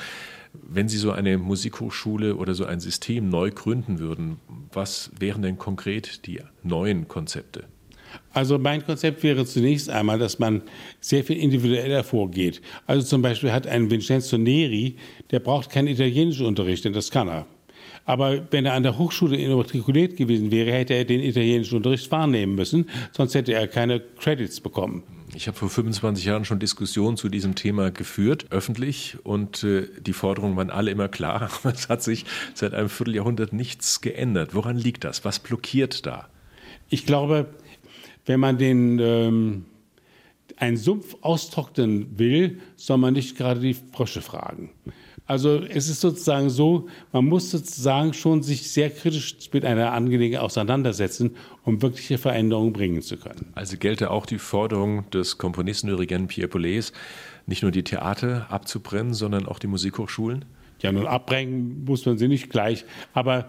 Wenn 0.52 0.88
Sie 0.88 0.98
so 0.98 1.12
eine 1.12 1.38
Musikhochschule 1.38 2.36
oder 2.36 2.54
so 2.54 2.64
ein 2.64 2.80
System 2.80 3.28
neu 3.28 3.50
gründen 3.50 3.98
würden, 3.98 4.40
was 4.72 5.10
wären 5.18 5.42
denn 5.42 5.58
konkret 5.58 6.26
die 6.26 6.40
neuen 6.62 7.08
Konzepte? 7.08 7.64
Also 8.32 8.58
mein 8.58 8.84
Konzept 8.84 9.22
wäre 9.22 9.46
zunächst 9.46 9.88
einmal, 9.88 10.18
dass 10.18 10.38
man 10.38 10.62
sehr 11.00 11.24
viel 11.24 11.38
individueller 11.38 12.04
vorgeht. 12.04 12.60
Also 12.86 13.06
zum 13.06 13.22
Beispiel 13.22 13.52
hat 13.52 13.66
ein 13.66 13.90
Vincenzo 13.90 14.36
Neri, 14.38 14.96
der 15.30 15.40
braucht 15.40 15.70
keinen 15.70 15.88
italienischen 15.88 16.46
Unterricht, 16.46 16.84
denn 16.84 16.92
das 16.92 17.10
kann 17.10 17.28
er. 17.28 17.46
Aber 18.04 18.46
wenn 18.52 18.64
er 18.64 18.74
an 18.74 18.84
der 18.84 18.98
Hochschule 18.98 19.36
immatrikuliert 19.36 20.16
gewesen 20.16 20.50
wäre, 20.52 20.72
hätte 20.72 20.94
er 20.94 21.04
den 21.04 21.20
italienischen 21.20 21.76
Unterricht 21.76 22.10
wahrnehmen 22.12 22.54
müssen, 22.54 22.88
sonst 23.12 23.34
hätte 23.34 23.52
er 23.52 23.66
keine 23.66 24.00
Credits 24.00 24.60
bekommen. 24.60 25.02
Ich 25.34 25.48
habe 25.48 25.58
vor 25.58 25.68
25 25.68 26.24
Jahren 26.24 26.44
schon 26.44 26.60
Diskussionen 26.60 27.16
zu 27.16 27.28
diesem 27.28 27.56
Thema 27.56 27.90
geführt, 27.90 28.46
öffentlich, 28.50 29.18
und 29.24 29.64
äh, 29.64 29.88
die 30.00 30.12
Forderungen 30.12 30.56
waren 30.56 30.70
alle 30.70 30.92
immer 30.92 31.08
klar. 31.08 31.50
Aber 31.62 31.72
es 31.74 31.88
hat 31.88 32.02
sich 32.02 32.24
seit 32.54 32.74
einem 32.74 32.88
Vierteljahrhundert 32.88 33.52
nichts 33.52 34.00
geändert. 34.00 34.54
Woran 34.54 34.78
liegt 34.78 35.04
das? 35.04 35.24
Was 35.24 35.40
blockiert 35.40 36.06
da? 36.06 36.28
Ich 36.88 37.06
glaube, 37.06 37.46
wenn 38.26 38.40
man 38.40 38.58
den 38.58 38.98
ähm, 38.98 39.64
einen 40.56 40.76
Sumpf 40.76 41.16
austrocknen 41.20 42.18
will, 42.18 42.60
soll 42.76 42.98
man 42.98 43.14
nicht 43.14 43.36
gerade 43.36 43.60
die 43.60 43.74
Frösche 43.74 44.20
fragen. 44.20 44.70
Also 45.26 45.60
es 45.60 45.88
ist 45.88 46.00
sozusagen 46.00 46.50
so, 46.50 46.86
man 47.12 47.24
muss 47.24 47.50
sozusagen 47.50 48.12
schon 48.14 48.44
sich 48.44 48.70
sehr 48.70 48.90
kritisch 48.90 49.36
mit 49.52 49.64
einer 49.64 49.92
Angelegenheit 49.92 50.44
auseinandersetzen, 50.44 51.34
um 51.64 51.82
wirkliche 51.82 52.16
Veränderungen 52.16 52.72
bringen 52.72 53.02
zu 53.02 53.16
können. 53.16 53.50
Also 53.54 53.76
gelte 53.76 54.10
auch 54.10 54.24
die 54.24 54.38
Forderung 54.38 55.10
des 55.10 55.36
Komponisten 55.36 55.90
Eugen 55.90 56.28
Pierre 56.28 56.48
Boulez, 56.48 56.92
nicht 57.46 57.62
nur 57.62 57.72
die 57.72 57.82
Theater 57.82 58.46
abzubrennen, 58.50 59.14
sondern 59.14 59.46
auch 59.46 59.58
die 59.58 59.66
Musikhochschulen? 59.66 60.44
Ja, 60.80 60.92
nun 60.92 61.06
abbrennen 61.06 61.84
muss 61.84 62.06
man 62.06 62.18
sie 62.18 62.28
nicht 62.28 62.50
gleich, 62.50 62.84
aber 63.12 63.48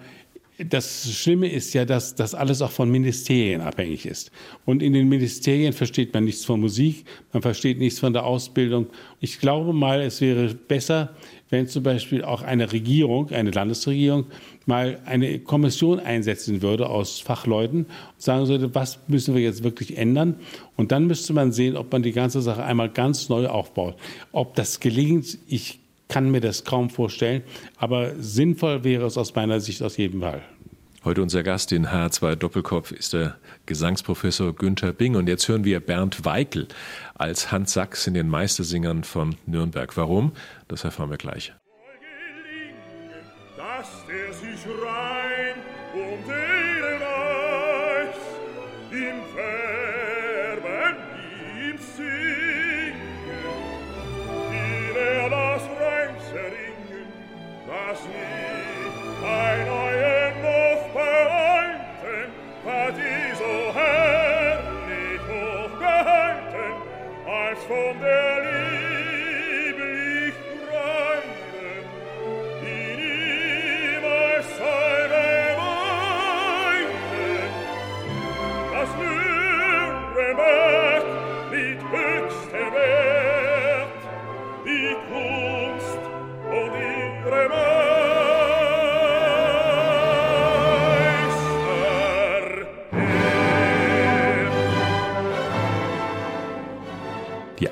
das 0.57 1.11
Schlimme 1.13 1.51
ist 1.51 1.73
ja, 1.73 1.85
dass 1.85 2.15
das 2.15 2.33
alles 2.33 2.61
auch 2.61 2.71
von 2.71 2.89
Ministerien 2.89 3.61
abhängig 3.61 4.05
ist. 4.07 4.31
Und 4.65 4.81
in 4.81 4.93
den 4.93 5.07
Ministerien 5.07 5.71
versteht 5.71 6.13
man 6.13 6.23
nichts 6.23 6.45
von 6.45 6.59
Musik, 6.59 7.05
man 7.31 7.43
versteht 7.43 7.77
nichts 7.77 7.99
von 7.99 8.11
der 8.11 8.25
Ausbildung. 8.25 8.87
Ich 9.19 9.39
glaube 9.39 9.71
mal, 9.71 10.01
es 10.01 10.19
wäre 10.19 10.55
besser, 10.55 11.15
wenn 11.49 11.67
zum 11.67 11.83
Beispiel 11.83 12.23
auch 12.23 12.41
eine 12.41 12.71
Regierung, 12.71 13.29
eine 13.29 13.51
Landesregierung, 13.51 14.25
mal 14.65 14.99
eine 15.05 15.39
Kommission 15.39 15.99
einsetzen 15.99 16.61
würde 16.61 16.89
aus 16.89 17.19
Fachleuten 17.19 17.85
und 17.85 18.21
sagen 18.21 18.47
würde, 18.47 18.73
was 18.73 18.99
müssen 19.07 19.35
wir 19.35 19.41
jetzt 19.41 19.63
wirklich 19.63 19.95
ändern? 19.95 20.35
Und 20.75 20.91
dann 20.91 21.05
müsste 21.05 21.33
man 21.33 21.51
sehen, 21.51 21.77
ob 21.77 21.91
man 21.91 22.01
die 22.01 22.11
ganze 22.13 22.41
Sache 22.41 22.63
einmal 22.63 22.89
ganz 22.89 23.29
neu 23.29 23.47
aufbaut. 23.47 23.95
Ob 24.31 24.55
das 24.55 24.79
gelingt, 24.79 25.37
ich 25.47 25.79
kann 26.07 26.31
mir 26.31 26.41
das 26.41 26.63
kaum 26.63 26.89
vorstellen, 26.89 27.43
aber 27.77 28.13
sinnvoll 28.17 28.83
wäre 28.83 29.05
es 29.05 29.17
aus 29.17 29.35
meiner 29.35 29.59
Sicht 29.59 29.81
aus 29.83 29.97
jedem 29.97 30.21
Fall. 30.21 30.41
Heute 31.03 31.21
unser 31.21 31.41
Gast 31.43 31.71
in 31.71 31.87
H2 31.87 32.35
Doppelkopf 32.35 32.91
ist 32.91 33.13
der 33.13 33.37
Gesangsprofessor 33.65 34.53
Günther 34.53 34.91
Bing. 34.91 35.15
Und 35.15 35.29
jetzt 35.29 35.47
hören 35.47 35.63
wir 35.63 35.79
Bernd 35.79 36.25
Weikel 36.25 36.67
als 37.15 37.49
Hans 37.51 37.71
Sachs 37.71 38.07
in 38.07 38.13
den 38.13 38.27
Meistersingern 38.27 39.05
von 39.05 39.35
Nürnberg. 39.45 39.95
Warum? 39.95 40.33
Das 40.67 40.83
erfahren 40.83 41.09
wir 41.09 41.17
gleich. 41.17 41.53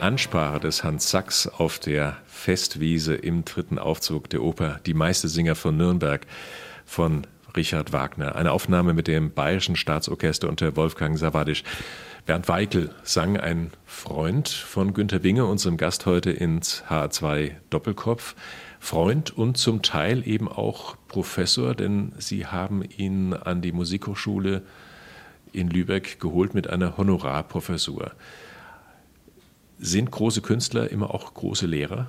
Ansprache 0.06 0.60
des 0.60 0.84
Hans 0.84 1.10
Sachs 1.10 1.48
auf 1.48 1.80
der 1.80 2.18
Festwiese 2.28 3.16
im 3.16 3.44
dritten 3.44 3.80
Aufzug 3.80 4.30
der 4.30 4.44
Oper 4.44 4.80
Die 4.86 4.94
Meistersinger 4.94 5.56
von 5.56 5.76
Nürnberg 5.78 6.28
von 6.86 7.26
Richard 7.56 7.92
Wagner. 7.92 8.36
Eine 8.36 8.52
Aufnahme 8.52 8.94
mit 8.94 9.08
dem 9.08 9.34
Bayerischen 9.34 9.76
Staatsorchester 9.76 10.48
unter 10.48 10.76
Wolfgang 10.76 11.18
Sawadisch. 11.18 11.64
Bernd 12.28 12.48
Weikel 12.48 12.94
sang 13.02 13.38
ein 13.38 13.72
Freund 13.88 14.48
von 14.48 14.94
Günter 14.94 15.18
Binge, 15.18 15.48
unserem 15.48 15.76
Gast 15.76 16.06
heute 16.06 16.30
ins 16.30 16.84
H2 16.88 17.54
Doppelkopf. 17.72 18.36
Freund 18.80 19.36
und 19.36 19.58
zum 19.58 19.82
Teil 19.82 20.28
eben 20.28 20.48
auch 20.48 20.98
Professor, 21.08 21.74
denn 21.74 22.12
Sie 22.20 22.46
haben 22.46 22.84
ihn 22.84 23.34
an 23.34 23.64
die 23.64 23.72
Musikhochschule 23.72 24.62
in 25.52 25.68
Lübeck 25.72 26.20
geholt 26.20 26.54
mit 26.54 26.70
einer 26.70 26.96
Honorarprofessur. 26.96 28.12
Sind 29.78 30.12
große 30.12 30.42
Künstler 30.42 30.90
immer 30.92 31.14
auch 31.14 31.34
große 31.34 31.66
Lehrer? 31.66 32.08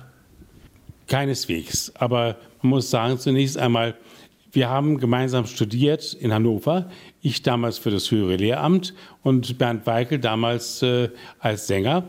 Keineswegs. 1.07 1.91
Aber 1.95 2.37
man 2.61 2.71
muss 2.71 2.89
sagen, 2.89 3.17
zunächst 3.17 3.57
einmal, 3.57 3.95
wir 4.51 4.69
haben 4.69 4.97
gemeinsam 4.97 5.45
studiert 5.45 6.13
in 6.13 6.33
Hannover. 6.33 6.89
Ich 7.21 7.43
damals 7.43 7.77
für 7.77 7.91
das 7.91 8.09
höhere 8.11 8.35
Lehramt 8.35 8.93
und 9.23 9.57
Bernd 9.57 9.85
Weikel 9.85 10.19
damals 10.19 10.81
äh, 10.81 11.09
als 11.39 11.67
Sänger. 11.67 12.03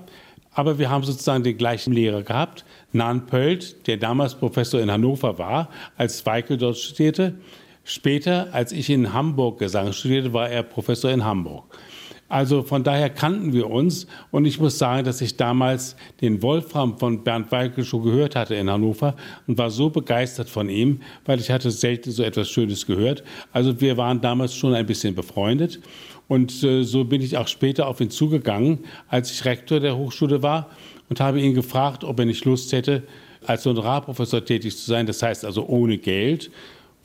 Aber 0.52 0.78
wir 0.78 0.90
haben 0.90 1.04
sozusagen 1.04 1.44
den 1.44 1.56
gleichen 1.56 1.92
Lehrer 1.92 2.22
gehabt, 2.22 2.64
Nan 2.92 3.26
Pölt, 3.26 3.86
der 3.86 3.96
damals 3.96 4.34
Professor 4.34 4.80
in 4.80 4.90
Hannover 4.90 5.38
war, 5.38 5.68
als 5.96 6.24
Weikel 6.26 6.56
dort 6.56 6.78
studierte. 6.78 7.34
Später, 7.84 8.48
als 8.52 8.72
ich 8.72 8.90
in 8.90 9.12
Hamburg 9.12 9.58
Gesang 9.58 9.92
studierte, 9.92 10.32
war 10.32 10.50
er 10.50 10.62
Professor 10.62 11.10
in 11.10 11.24
Hamburg. 11.24 11.64
Also 12.28 12.62
von 12.62 12.84
daher 12.84 13.08
kannten 13.08 13.52
wir 13.52 13.70
uns. 13.70 14.06
Und 14.30 14.44
ich 14.44 14.60
muss 14.60 14.78
sagen, 14.78 15.04
dass 15.04 15.20
ich 15.20 15.36
damals 15.36 15.96
den 16.20 16.42
Wolfram 16.42 16.98
von 16.98 17.24
Bernd 17.24 17.50
Weigel 17.50 17.84
schon 17.84 18.02
gehört 18.02 18.36
hatte 18.36 18.54
in 18.54 18.70
Hannover 18.70 19.16
und 19.46 19.56
war 19.56 19.70
so 19.70 19.88
begeistert 19.88 20.48
von 20.50 20.68
ihm, 20.68 21.00
weil 21.24 21.40
ich 21.40 21.50
hatte 21.50 21.70
selten 21.70 22.10
so 22.10 22.22
etwas 22.22 22.50
Schönes 22.50 22.86
gehört. 22.86 23.24
Also 23.52 23.80
wir 23.80 23.96
waren 23.96 24.20
damals 24.20 24.54
schon 24.54 24.74
ein 24.74 24.86
bisschen 24.86 25.14
befreundet. 25.14 25.80
Und 26.28 26.62
äh, 26.62 26.82
so 26.82 27.04
bin 27.04 27.22
ich 27.22 27.38
auch 27.38 27.48
später 27.48 27.88
auf 27.88 28.00
ihn 28.00 28.10
zugegangen, 28.10 28.80
als 29.08 29.30
ich 29.30 29.46
Rektor 29.46 29.80
der 29.80 29.96
Hochschule 29.96 30.42
war 30.42 30.68
und 31.08 31.20
habe 31.20 31.40
ihn 31.40 31.54
gefragt, 31.54 32.04
ob 32.04 32.18
er 32.18 32.26
nicht 32.26 32.44
Lust 32.44 32.72
hätte, 32.72 33.04
als 33.46 33.64
Honorarprofessor 33.64 34.44
tätig 34.44 34.76
zu 34.76 34.84
sein, 34.84 35.06
das 35.06 35.22
heißt 35.22 35.44
also 35.44 35.66
ohne 35.66 35.96
Geld 35.96 36.50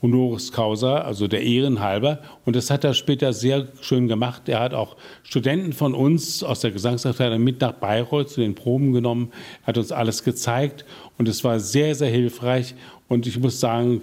honoris 0.02 0.52
causa, 0.52 0.98
also 0.98 1.28
der 1.28 1.42
Ehren 1.42 1.80
halber. 1.80 2.20
Und 2.44 2.56
das 2.56 2.70
hat 2.70 2.84
er 2.84 2.94
später 2.94 3.32
sehr 3.32 3.68
schön 3.80 4.06
gemacht. 4.06 4.48
Er 4.48 4.60
hat 4.60 4.74
auch 4.74 4.96
Studenten 5.22 5.72
von 5.72 5.94
uns 5.94 6.42
aus 6.42 6.60
der 6.60 6.72
Gesangsabteilung 6.72 7.42
mit 7.42 7.60
nach 7.60 7.72
Bayreuth 7.72 8.30
zu 8.30 8.40
den 8.40 8.54
Proben 8.54 8.92
genommen, 8.92 9.32
hat 9.62 9.78
uns 9.78 9.92
alles 9.92 10.22
gezeigt 10.22 10.84
und 11.16 11.28
es 11.28 11.42
war 11.44 11.58
sehr, 11.58 11.94
sehr 11.94 12.10
hilfreich. 12.10 12.74
Und 13.08 13.26
ich 13.26 13.38
muss 13.38 13.60
sagen, 13.60 14.02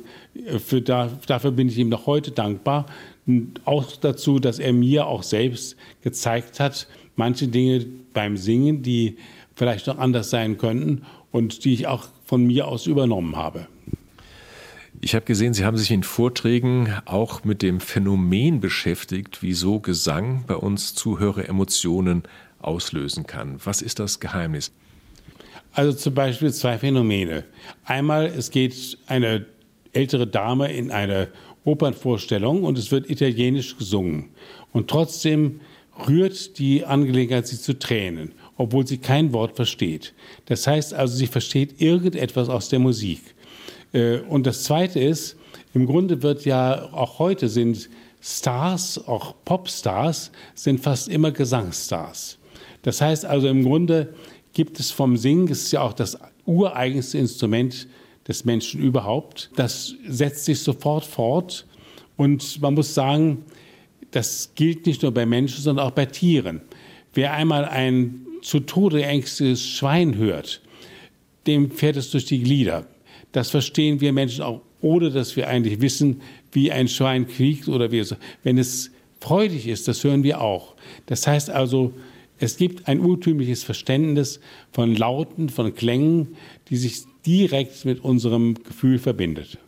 für 0.60 0.82
da, 0.82 1.10
dafür 1.28 1.52
bin 1.52 1.68
ich 1.68 1.78
ihm 1.78 1.90
noch 1.90 2.06
heute 2.06 2.32
dankbar. 2.32 2.86
Und 3.28 3.62
auch 3.66 3.92
dazu, 3.98 4.40
dass 4.40 4.60
er 4.60 4.74
mir 4.74 5.08
auch 5.08 5.24
selbst 5.24 5.76
gezeigt 6.02 6.60
hat, 6.60 6.88
manche 7.16 7.48
Dinge 7.48 7.86
beim 8.14 8.38
Singen, 8.38 8.82
die 8.82 9.18
vielleicht 9.56 9.88
noch 9.88 9.98
anders 9.98 10.30
sein 10.30 10.58
könnten 10.58 11.04
und 11.32 11.66
die 11.66 11.74
ich 11.74 11.88
auch 11.88 12.08
von 12.26 12.46
mir 12.46 12.68
aus 12.68 12.88
übernommen 12.88 13.36
habe. 13.36 13.68
Ich 15.04 15.16
habe 15.16 15.26
gesehen, 15.26 15.56
Sie 15.56 15.66
haben 15.66 15.78
sich 15.78 15.90
in 15.90 16.04
Vorträgen 16.04 16.94
auch 17.06 17.44
mit 17.44 17.64
dem 17.64 17.80
Phänomen 17.80 18.60
beschäftigt, 18.60 19.40
wieso 19.42 19.80
Gesang 19.80 20.44
bei 20.46 20.56
uns 20.56 20.94
Zuhöreremotionen 20.94 22.22
auslösen 22.60 23.26
kann. 23.26 23.60
Was 23.64 23.82
ist 23.82 23.98
das 23.98 24.20
Geheimnis? 24.20 24.72
Also 25.74 25.94
zum 25.94 26.14
Beispiel 26.14 26.54
zwei 26.54 26.78
Phänomene. 26.78 27.46
Einmal, 27.84 28.28
es 28.28 28.52
geht 28.52 29.00
eine 29.08 29.48
ältere 29.92 30.28
Dame 30.28 30.72
in 30.72 30.92
eine 30.92 31.30
Opernvorstellung 31.64 32.64
und 32.64 32.78
es 32.78 32.92
wird 32.92 33.10
italienisch 33.10 33.78
gesungen. 33.78 34.30
Und 34.72 34.88
trotzdem 34.88 35.62
rührt 36.08 36.60
die 36.60 36.86
Angelegenheit 36.86 37.48
sie 37.48 37.60
zu 37.60 37.80
Tränen, 37.80 38.34
obwohl 38.56 38.86
sie 38.86 39.00
kein 39.00 39.34
Wort 39.34 39.56
versteht. 39.56 40.14
Das 40.46 40.68
heißt 40.68 40.94
also, 40.94 41.16
sie 41.16 41.28
versteht 41.28 41.82
irgendetwas 41.82 42.50
aus 42.50 42.70
der 42.70 42.80
Musik. 42.80 43.22
Äh, 43.94 44.20
und 44.20 44.46
das 44.46 44.64
Zweite 44.64 45.00
ist, 45.00 45.38
im 45.74 45.86
Grunde 45.86 46.22
wird 46.22 46.46
ja 46.46 46.92
auch 46.92 47.20
heute 47.20 47.50
sind 47.50 47.90
Stars, 48.22 49.08
auch 49.08 49.36
Popstars, 49.46 50.32
sind 50.54 50.80
fast 50.80 51.08
immer 51.08 51.32
Gesangsstars. 51.32 52.38
Das 52.84 53.02
heißt 53.02 53.26
also 53.26 53.48
im 53.48 53.64
Grunde 53.64 54.14
gibt 54.54 54.80
es 54.80 54.92
vom 54.92 55.18
Singen, 55.18 55.48
das 55.48 55.60
ist 55.60 55.72
ja 55.72 55.82
auch 55.82 55.94
das 55.94 56.18
ureigenste 56.46 57.18
Instrument 57.18 57.88
des 58.28 58.46
Menschen 58.46 58.82
überhaupt, 58.82 59.50
das 59.56 59.96
setzt 60.08 60.46
sich 60.46 60.60
sofort 60.60 61.06
fort. 61.06 61.66
Und 62.18 62.62
man 62.62 62.76
muss 62.76 62.94
sagen, 62.94 63.46
das 64.12 64.52
gilt 64.56 64.86
nicht 64.86 65.02
nur 65.02 65.12
bei 65.12 65.26
Menschen, 65.26 65.62
sondern 65.64 65.88
auch 65.88 65.92
bei 65.92 66.06
Tieren. 66.06 66.62
Wer 67.14 67.34
einmal 67.34 67.66
ein 67.66 68.28
zu 68.42 68.60
Tode 68.60 69.04
ängstliches 69.04 69.66
Schwein 69.66 70.16
hört, 70.16 70.62
dem 71.48 71.72
fährt 71.72 71.96
es 71.96 72.12
durch 72.12 72.26
die 72.26 72.44
Glieder. 72.44 72.86
Das 73.32 73.50
verstehen 73.50 74.02
wir 74.02 74.14
Menschen 74.14 74.44
auch, 74.44 74.62
ohne 74.82 75.12
dass 75.12 75.36
wir 75.36 75.48
eigentlich 75.48 75.82
wissen, 75.82 76.22
wie 76.52 76.72
ein 76.72 76.88
Schwein 76.88 77.28
quiekt 77.28 77.68
oder 77.68 77.92
wie 77.92 78.00
es. 78.00 78.16
Wenn 78.44 78.58
es 78.58 78.92
freudig 79.20 79.68
ist, 79.68 79.88
das 79.88 80.04
hören 80.04 80.24
wir 80.24 80.42
auch. 80.42 80.76
Das 81.06 81.28
heißt 81.28 81.50
also, 81.50 81.94
es 82.40 82.58
gibt 82.58 82.88
ein 82.88 83.00
urtümliches 83.00 83.64
Verständnis 83.64 84.40
von 84.72 84.96
Lauten, 84.96 85.50
von 85.50 85.76
Klängen, 85.76 86.36
die 86.70 86.78
sich 86.78 87.04
direkt 87.26 87.86
mit 87.86 88.04
unserem 88.04 88.56
Gefühl 88.64 88.98
verbindet. 88.98 89.60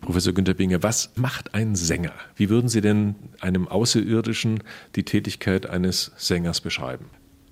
Professor 0.00 0.32
Günter 0.32 0.54
Binger, 0.54 0.82
was 0.82 1.10
macht 1.16 1.54
ein 1.54 1.74
Sänger? 1.74 2.12
Wie 2.36 2.48
würden 2.48 2.68
Sie 2.68 2.80
denn 2.80 3.14
einem 3.40 3.68
Außerirdischen 3.68 4.62
die 4.96 5.02
Tätigkeit 5.02 5.66
eines 5.66 6.12
Sängers 6.16 6.60
beschreiben? 6.60 7.06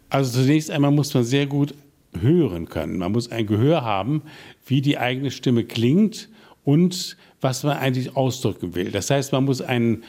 Also 0.08 0.40
zunächst 0.40 0.70
einmal 0.70 0.90
muss 0.90 1.12
man 1.14 1.24
sehr 1.24 1.46
gut 1.46 1.74
hören 2.20 2.68
können. 2.68 2.98
Man 2.98 3.12
muss 3.12 3.30
ein 3.30 3.46
Gehör 3.46 3.82
haben, 3.82 4.22
wie 4.66 4.80
die 4.80 4.98
eigene 4.98 5.30
Stimme 5.30 5.64
klingt 5.64 6.28
und 6.64 7.16
was 7.40 7.64
man 7.64 7.76
eigentlich 7.76 8.16
ausdrücken 8.16 8.74
will. 8.74 8.90
Das 8.90 9.10
heißt, 9.10 9.32
man 9.32 9.44
muss 9.44 9.60
ein, 9.60 10.04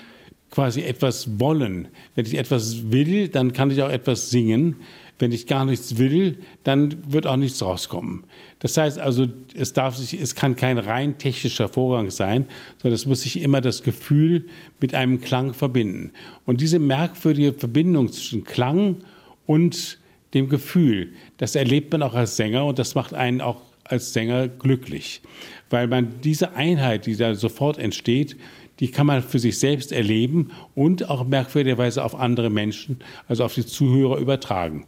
quasi 0.52 0.82
etwas 0.82 1.40
wollen. 1.40 1.88
Wenn 2.16 2.26
ich 2.26 2.38
etwas 2.38 2.92
will, 2.92 3.28
dann 3.28 3.54
kann 3.54 3.72
ich 3.72 3.82
auch 3.82 3.90
etwas 3.90 4.30
singen. 4.30 4.76
Wenn 5.20 5.32
ich 5.32 5.48
gar 5.48 5.66
nichts 5.66 5.98
will, 5.98 6.40
dann 6.64 6.96
wird 7.12 7.28
auch 7.28 7.38
nichts 7.38 7.62
rauskommen. 7.62 8.26
Das 8.60 8.78
heißt 8.78 9.00
also, 9.00 9.28
es 9.56 9.74
darf 9.74 9.96
sich, 9.96 10.20
es 10.20 10.36
kann 10.36 10.56
kein 10.56 10.78
rein 10.78 11.18
technischer 11.18 11.70
Vorgang 11.70 12.12
sein, 12.12 12.46
sondern 12.82 12.96
es 12.96 13.06
muss 13.06 13.22
sich 13.22 13.42
immer 13.42 13.62
das 13.62 13.84
Gefühl 13.84 14.48
mit 14.80 14.94
einem 14.94 15.22
Klang 15.22 15.54
verbinden. 15.54 16.12
Und 16.46 16.62
diese 16.62 16.80
merkwürdige 16.80 17.54
Verbindung 17.54 18.12
zwischen 18.12 18.44
Klang 18.44 18.98
und 19.46 20.00
dem 20.34 20.50
Gefühl. 20.50 21.14
Das 21.38 21.56
erlebt 21.56 21.92
man 21.92 22.02
auch 22.04 22.14
als 22.14 22.36
Sänger 22.36 22.66
und 22.66 22.80
das 22.80 22.96
macht 22.96 23.14
einen 23.14 23.42
auch 23.42 23.62
als 23.84 24.14
Sänger 24.14 24.48
glücklich, 24.48 25.22
weil 25.70 25.88
man 25.88 26.22
diese 26.22 26.56
Einheit, 26.56 27.06
die 27.06 27.16
da 27.16 27.36
sofort 27.36 27.78
entsteht, 27.78 28.38
die 28.80 28.90
kann 28.90 29.06
man 29.06 29.22
für 29.22 29.40
sich 29.40 29.60
selbst 29.60 29.92
erleben 29.92 30.52
und 30.74 31.10
auch 31.10 31.26
merkwürdigerweise 31.26 32.04
auf 32.04 32.16
andere 32.16 32.50
Menschen, 32.50 33.00
also 33.28 33.44
auf 33.44 33.54
die 33.54 33.66
Zuhörer 33.66 34.18
übertragen. 34.18 34.88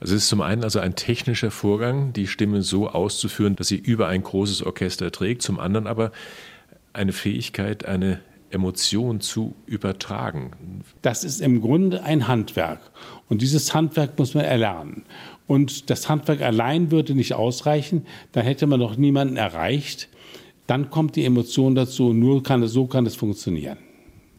Also 0.00 0.14
es 0.14 0.24
ist 0.24 0.28
zum 0.28 0.42
einen 0.42 0.64
also 0.64 0.80
ein 0.80 0.96
technischer 0.96 1.50
Vorgang, 1.50 2.12
die 2.12 2.26
Stimme 2.26 2.62
so 2.62 2.88
auszuführen, 2.88 3.56
dass 3.56 3.68
sie 3.68 3.76
über 3.76 4.08
ein 4.08 4.22
großes 4.22 4.62
Orchester 4.62 5.10
trägt, 5.10 5.42
zum 5.42 5.58
anderen 5.58 5.86
aber 5.86 6.12
eine 6.92 7.12
Fähigkeit, 7.12 7.86
eine 7.86 8.20
Emotion 8.54 9.20
zu 9.20 9.54
übertragen? 9.66 10.82
Das 11.02 11.24
ist 11.24 11.40
im 11.40 11.60
Grunde 11.60 12.02
ein 12.04 12.28
Handwerk. 12.28 12.80
Und 13.28 13.42
dieses 13.42 13.74
Handwerk 13.74 14.18
muss 14.18 14.34
man 14.34 14.44
erlernen. 14.44 15.04
Und 15.46 15.90
das 15.90 16.08
Handwerk 16.08 16.40
allein 16.40 16.90
würde 16.90 17.14
nicht 17.14 17.34
ausreichen, 17.34 18.06
dann 18.32 18.44
hätte 18.44 18.66
man 18.66 18.80
noch 18.80 18.96
niemanden 18.96 19.36
erreicht. 19.36 20.08
Dann 20.66 20.88
kommt 20.88 21.16
die 21.16 21.24
Emotion 21.24 21.74
dazu, 21.74 22.14
nur 22.14 22.42
kann 22.42 22.62
es, 22.62 22.72
so 22.72 22.86
kann 22.86 23.04
es 23.04 23.16
funktionieren. 23.16 23.76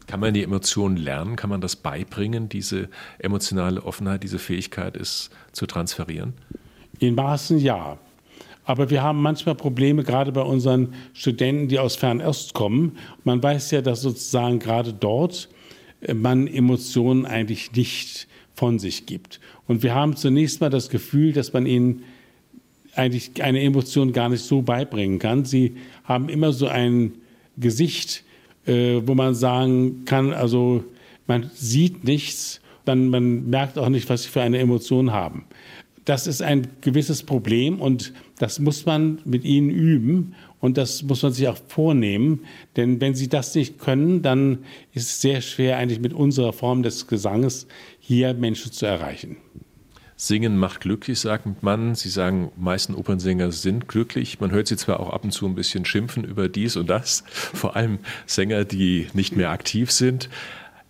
Kann 0.08 0.20
man 0.20 0.34
die 0.34 0.42
Emotionen 0.42 0.96
lernen? 0.96 1.36
Kann 1.36 1.50
man 1.50 1.60
das 1.60 1.76
beibringen, 1.76 2.48
diese 2.48 2.88
emotionale 3.18 3.82
Offenheit, 3.82 4.22
diese 4.22 4.38
Fähigkeit 4.38 4.96
ist 4.96 5.30
zu 5.52 5.66
transferieren? 5.66 6.34
In 6.98 7.14
Maßen 7.14 7.58
ja. 7.58 7.98
Aber 8.66 8.90
wir 8.90 9.02
haben 9.02 9.22
manchmal 9.22 9.54
Probleme, 9.54 10.02
gerade 10.02 10.32
bei 10.32 10.42
unseren 10.42 10.92
Studenten, 11.14 11.68
die 11.68 11.78
aus 11.78 11.94
Fernost 11.94 12.52
kommen. 12.52 12.98
Man 13.22 13.40
weiß 13.42 13.70
ja, 13.70 13.80
dass 13.80 14.02
sozusagen 14.02 14.58
gerade 14.58 14.92
dort 14.92 15.48
äh, 16.00 16.12
man 16.12 16.48
Emotionen 16.48 17.24
eigentlich 17.24 17.72
nicht 17.72 18.26
von 18.54 18.78
sich 18.78 19.06
gibt. 19.06 19.40
Und 19.68 19.82
wir 19.82 19.94
haben 19.94 20.16
zunächst 20.16 20.60
mal 20.60 20.68
das 20.68 20.90
Gefühl, 20.90 21.32
dass 21.32 21.52
man 21.52 21.64
ihnen 21.64 22.02
eigentlich 22.96 23.42
eine 23.42 23.60
Emotion 23.62 24.12
gar 24.12 24.28
nicht 24.28 24.42
so 24.42 24.62
beibringen 24.62 25.20
kann. 25.20 25.44
Sie 25.44 25.76
haben 26.04 26.28
immer 26.28 26.52
so 26.52 26.66
ein 26.66 27.12
Gesicht, 27.56 28.24
äh, 28.66 29.00
wo 29.04 29.14
man 29.14 29.34
sagen 29.34 30.04
kann, 30.06 30.32
also 30.32 30.82
man 31.28 31.50
sieht 31.54 32.02
nichts, 32.04 32.60
dann 32.84 33.10
man 33.10 33.48
merkt 33.48 33.78
auch 33.78 33.90
nicht, 33.90 34.08
was 34.08 34.24
sie 34.24 34.28
für 34.28 34.42
eine 34.42 34.58
Emotion 34.58 35.12
haben. 35.12 35.44
Das 36.04 36.26
ist 36.26 36.40
ein 36.40 36.68
gewisses 36.80 37.22
Problem 37.22 37.80
und 37.80 38.12
das 38.38 38.58
muss 38.58 38.86
man 38.86 39.20
mit 39.24 39.44
ihnen 39.44 39.70
üben 39.70 40.34
und 40.60 40.76
das 40.76 41.02
muss 41.02 41.22
man 41.22 41.32
sich 41.32 41.48
auch 41.48 41.58
vornehmen. 41.68 42.44
Denn 42.76 43.00
wenn 43.00 43.14
sie 43.14 43.28
das 43.28 43.54
nicht 43.54 43.78
können, 43.78 44.22
dann 44.22 44.58
ist 44.92 45.08
es 45.08 45.20
sehr 45.20 45.40
schwer, 45.40 45.78
eigentlich 45.78 46.00
mit 46.00 46.12
unserer 46.12 46.52
Form 46.52 46.82
des 46.82 47.06
Gesanges 47.06 47.66
hier 47.98 48.34
Menschen 48.34 48.72
zu 48.72 48.86
erreichen. 48.86 49.36
Singen 50.18 50.56
macht 50.56 50.80
glücklich, 50.80 51.20
sagt 51.20 51.62
man. 51.62 51.94
Sie 51.94 52.08
sagen, 52.08 52.50
meisten 52.56 52.94
Opernsänger 52.94 53.52
sind 53.52 53.86
glücklich. 53.86 54.40
Man 54.40 54.50
hört 54.50 54.66
sie 54.66 54.78
zwar 54.78 54.98
auch 55.00 55.10
ab 55.10 55.24
und 55.24 55.30
zu 55.30 55.46
ein 55.46 55.54
bisschen 55.54 55.84
schimpfen 55.84 56.24
über 56.24 56.48
dies 56.48 56.76
und 56.76 56.88
das, 56.88 57.22
vor 57.26 57.76
allem 57.76 57.98
Sänger, 58.24 58.64
die 58.64 59.08
nicht 59.12 59.36
mehr 59.36 59.50
aktiv 59.50 59.90
sind. 59.90 60.30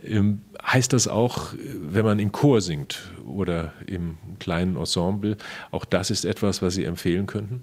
Ähm, 0.03 0.43
heißt 0.63 0.93
das 0.93 1.09
auch, 1.09 1.55
wenn 1.55 2.05
man 2.05 2.19
im 2.19 2.33
Chor 2.33 2.61
singt 2.61 3.11
oder 3.27 3.73
im 3.87 4.19
kleinen 4.39 4.77
Ensemble, 4.77 5.37
auch 5.71 5.85
das 5.85 6.11
ist 6.11 6.25
etwas, 6.25 6.61
was 6.63 6.75
Sie 6.75 6.85
empfehlen 6.85 7.27
könnten? 7.27 7.63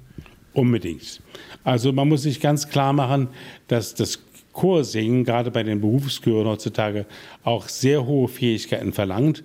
Unbedingt. 0.54 1.22
Also 1.64 1.92
man 1.92 2.08
muss 2.08 2.24
sich 2.24 2.40
ganz 2.40 2.70
klar 2.70 2.94
machen, 2.94 3.30
dass 3.68 3.96
das 3.96 4.20
Chorsingen 4.54 5.24
gerade 5.24 5.50
bei 5.50 5.64
den 5.64 5.82
Berufschören 5.82 6.48
heutzutage 6.48 7.06
auch 7.44 7.68
sehr 7.68 8.06
hohe 8.06 8.28
Fähigkeiten 8.28 8.94
verlangt. 8.94 9.44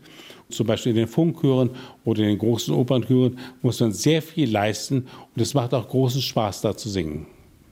Zum 0.51 0.67
Beispiel 0.67 0.91
in 0.91 0.97
den 0.97 1.09
Funkchören 1.09 1.71
oder 2.05 2.23
in 2.23 2.29
den 2.29 2.39
großen 2.39 2.75
Opernchören 2.75 3.39
muss 3.63 3.81
man 3.81 3.93
sehr 3.93 4.23
viel 4.23 4.51
leisten 4.51 5.07
und 5.35 5.43
es 5.43 5.55
macht 5.55 5.75
auch 5.75 5.89
großen 5.89 6.23
Spaß, 6.23 6.63
da 6.63 6.77
zu 6.77 6.89
singen. 6.89 7.27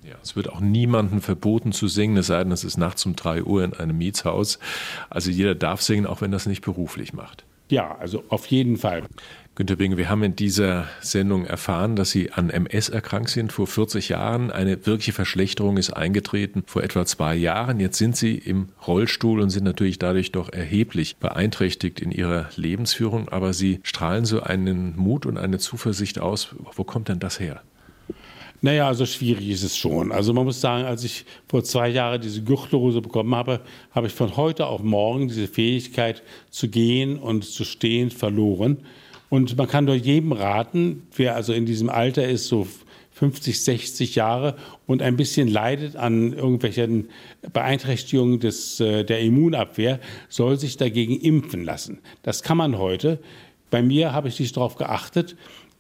Ja, 0.09 0.15
es 0.23 0.37
wird 0.37 0.49
auch 0.49 0.61
niemandem 0.61 1.21
verboten 1.21 1.73
zu 1.73 1.89
singen, 1.89 2.17
es 2.17 2.29
sei 2.29 2.43
denn, 2.45 2.53
es 2.53 2.63
ist 2.63 2.77
nachts 2.77 3.05
um 3.07 3.17
drei 3.17 3.43
Uhr 3.43 3.65
in 3.65 3.75
einem 3.75 3.99
Mietshaus. 3.99 4.61
Also 5.11 5.31
jeder 5.31 5.57
darf 5.57 5.83
singen, 5.83 6.07
auch 6.07 6.21
wenn 6.21 6.31
das 6.31 6.47
nicht 6.47 6.63
beruflich 6.63 7.13
macht. 7.13 7.45
Ja, 7.69 7.97
also 7.99 8.23
auf 8.29 8.47
jeden 8.47 8.77
Fall. 8.77 9.03
Günter 9.57 9.75
Binge, 9.77 9.97
wir 9.97 10.09
haben 10.09 10.23
in 10.23 10.37
dieser 10.37 10.87
Sendung 11.01 11.47
erfahren, 11.47 11.97
dass 11.97 12.11
Sie 12.11 12.31
an 12.31 12.51
MS 12.51 12.91
erkrankt 12.91 13.31
sind 13.31 13.53
vor 13.53 13.67
40 13.67 14.11
Jahren. 14.11 14.53
Eine 14.53 14.87
wirkliche 14.87 15.13
Verschlechterung 15.13 15.79
ist 15.79 15.91
eingetreten 15.91 16.63
vor 16.67 16.85
etwa 16.85 17.07
zwei 17.07 17.35
Jahren. 17.35 17.81
Jetzt 17.81 17.99
sind 17.99 18.17
Sie 18.17 18.37
im 18.37 18.69
Rollstuhl 18.87 19.41
und 19.41 19.51
sind 19.51 19.65
natürlich 19.65 19.99
dadurch 19.99 20.31
doch 20.31 20.53
erheblich 20.53 21.17
beeinträchtigt 21.17 22.01
in 22.01 22.13
Ihrer 22.13 22.51
Lebensführung. 22.55 23.31
Aber 23.31 23.55
Sie 23.55 23.81
strahlen 23.83 24.27
so 24.27 24.43
einen 24.43 24.95
Mut 24.95 25.27
und 25.27 25.39
eine 25.39 25.59
Zuversicht 25.59 26.21
aus. 26.21 26.55
Wo 26.75 26.85
kommt 26.85 27.09
denn 27.09 27.19
das 27.19 27.41
her? 27.41 27.63
Naja, 28.63 28.89
also 28.89 29.07
schwierig 29.07 29.49
ist 29.49 29.63
es 29.63 29.77
schon. 29.77 30.13
Also 30.13 30.33
man 30.33 30.45
muss 30.45 30.61
sagen, 30.61 30.85
als 30.85 31.05
ich 31.05 31.25
vor 31.49 31.63
zwei 31.63 31.89
Jahren 31.89 32.21
diese 32.21 32.43
Gürtelrose 32.43 33.01
bekommen 33.01 33.35
habe, 33.35 33.61
habe 33.93 34.07
ich 34.07 34.13
von 34.13 34.37
heute 34.37 34.67
auf 34.67 34.83
morgen 34.83 35.29
diese 35.29 35.47
Fähigkeit 35.47 36.23
zu 36.51 36.69
gehen 36.69 37.19
und 37.19 37.45
zu 37.45 37.65
stehen 37.65 38.11
verloren. 38.11 38.79
Und 39.29 39.57
man 39.57 39.69
kann 39.69 39.87
doch 39.87 39.95
jedem 39.95 40.33
raten, 40.33 41.07
wer 41.17 41.35
also 41.35 41.53
in 41.53 41.67
diesem 41.67 41.91
Alter 41.91 42.27
ist, 42.29 42.47
so 42.47 42.67
50, 43.13 43.63
60 43.63 44.15
Jahre 44.15 44.57
und 44.87 45.01
ein 45.01 45.17
bisschen 45.17 45.49
leidet 45.49 45.97
an 45.97 46.35
irgendwelchen 46.35 47.09
Beeinträchtigungen 47.53 48.41
des, 48.41 48.79
äh, 48.79 49.05
der 49.05 49.21
Immunabwehr, 49.21 50.01
soll 50.29 50.59
sich 50.59 50.77
dagegen 50.77 51.19
impfen 51.19 51.65
lassen. 51.65 51.99
Das 52.23 52.43
kann 52.43 52.59
man 52.59 52.77
heute. 52.79 53.19
Bei 53.71 53.83
mir 53.83 54.13
habe 54.13 54.29
ich 54.29 54.39
nicht 54.39 54.57
darauf 54.57 54.77
geachtet. 54.77 55.35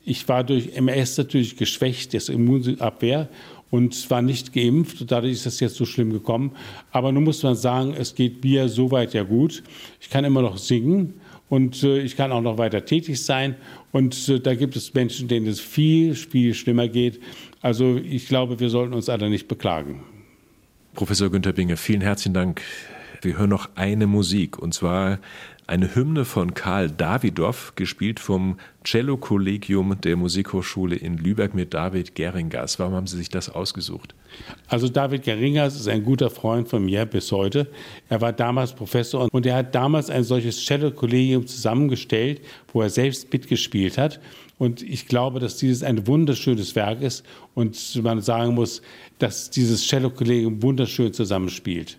Ich 0.08 0.28
war 0.28 0.44
durch 0.44 0.76
MS 0.76 1.18
natürlich 1.18 1.56
geschwächt, 1.56 2.14
das 2.14 2.28
Immunabwehr, 2.28 3.28
und 3.70 4.08
war 4.08 4.22
nicht 4.22 4.52
geimpft. 4.52 5.10
Dadurch 5.10 5.32
ist 5.32 5.46
es 5.46 5.58
jetzt 5.58 5.74
so 5.74 5.84
schlimm 5.84 6.12
gekommen. 6.12 6.52
Aber 6.92 7.10
nun 7.10 7.24
muss 7.24 7.42
man 7.42 7.56
sagen, 7.56 7.92
es 7.98 8.14
geht 8.14 8.44
mir 8.44 8.68
soweit 8.68 9.14
ja 9.14 9.24
gut. 9.24 9.64
Ich 10.00 10.08
kann 10.08 10.24
immer 10.24 10.42
noch 10.42 10.58
singen 10.58 11.14
und 11.48 11.82
äh, 11.82 11.98
ich 11.98 12.16
kann 12.16 12.30
auch 12.30 12.40
noch 12.40 12.56
weiter 12.56 12.84
tätig 12.84 13.20
sein. 13.20 13.56
Und 13.90 14.28
äh, 14.28 14.38
da 14.38 14.54
gibt 14.54 14.76
es 14.76 14.94
Menschen, 14.94 15.26
denen 15.26 15.48
es 15.48 15.58
viel, 15.58 16.14
viel 16.14 16.54
schlimmer 16.54 16.86
geht. 16.86 17.20
Also 17.60 17.96
ich 17.96 18.28
glaube, 18.28 18.60
wir 18.60 18.70
sollten 18.70 18.94
uns 18.94 19.08
alle 19.08 19.28
nicht 19.28 19.48
beklagen. 19.48 20.04
Professor 20.94 21.28
Günter 21.30 21.52
Binge, 21.52 21.76
vielen 21.76 22.00
herzlichen 22.00 22.34
Dank. 22.34 22.62
Wir 23.22 23.36
hören 23.36 23.50
noch 23.50 23.70
eine 23.74 24.06
Musik 24.06 24.56
und 24.56 24.72
zwar 24.72 25.18
eine 25.66 25.94
Hymne 25.94 26.24
von 26.24 26.54
Karl 26.54 26.90
Davidow, 26.90 27.72
gespielt 27.74 28.20
vom 28.20 28.56
Cello-Kollegium 28.84 30.00
der 30.00 30.16
Musikhochschule 30.16 30.94
in 30.94 31.18
Lübeck 31.18 31.54
mit 31.54 31.74
David 31.74 32.14
Geringers. 32.14 32.78
Warum 32.78 32.94
haben 32.94 33.06
Sie 33.08 33.16
sich 33.16 33.30
das 33.30 33.48
ausgesucht? 33.48 34.14
Also 34.68 34.88
David 34.88 35.24
Geringers 35.24 35.74
ist 35.74 35.88
ein 35.88 36.04
guter 36.04 36.30
Freund 36.30 36.68
von 36.68 36.84
mir 36.84 37.04
bis 37.04 37.32
heute. 37.32 37.66
Er 38.08 38.20
war 38.20 38.32
damals 38.32 38.74
Professor 38.74 39.28
und 39.32 39.44
er 39.44 39.56
hat 39.56 39.74
damals 39.74 40.08
ein 40.08 40.22
solches 40.22 40.64
Cello-Kollegium 40.64 41.48
zusammengestellt, 41.48 42.42
wo 42.72 42.82
er 42.82 42.90
selbst 42.90 43.32
mitgespielt 43.32 43.98
hat. 43.98 44.20
Und 44.58 44.82
ich 44.82 45.08
glaube, 45.08 45.40
dass 45.40 45.56
dieses 45.56 45.82
ein 45.82 46.06
wunderschönes 46.06 46.76
Werk 46.76 47.02
ist 47.02 47.24
und 47.54 48.02
man 48.02 48.22
sagen 48.22 48.54
muss, 48.54 48.82
dass 49.18 49.50
dieses 49.50 49.84
Cello-Kollegium 49.86 50.62
wunderschön 50.62 51.12
zusammenspielt. 51.12 51.98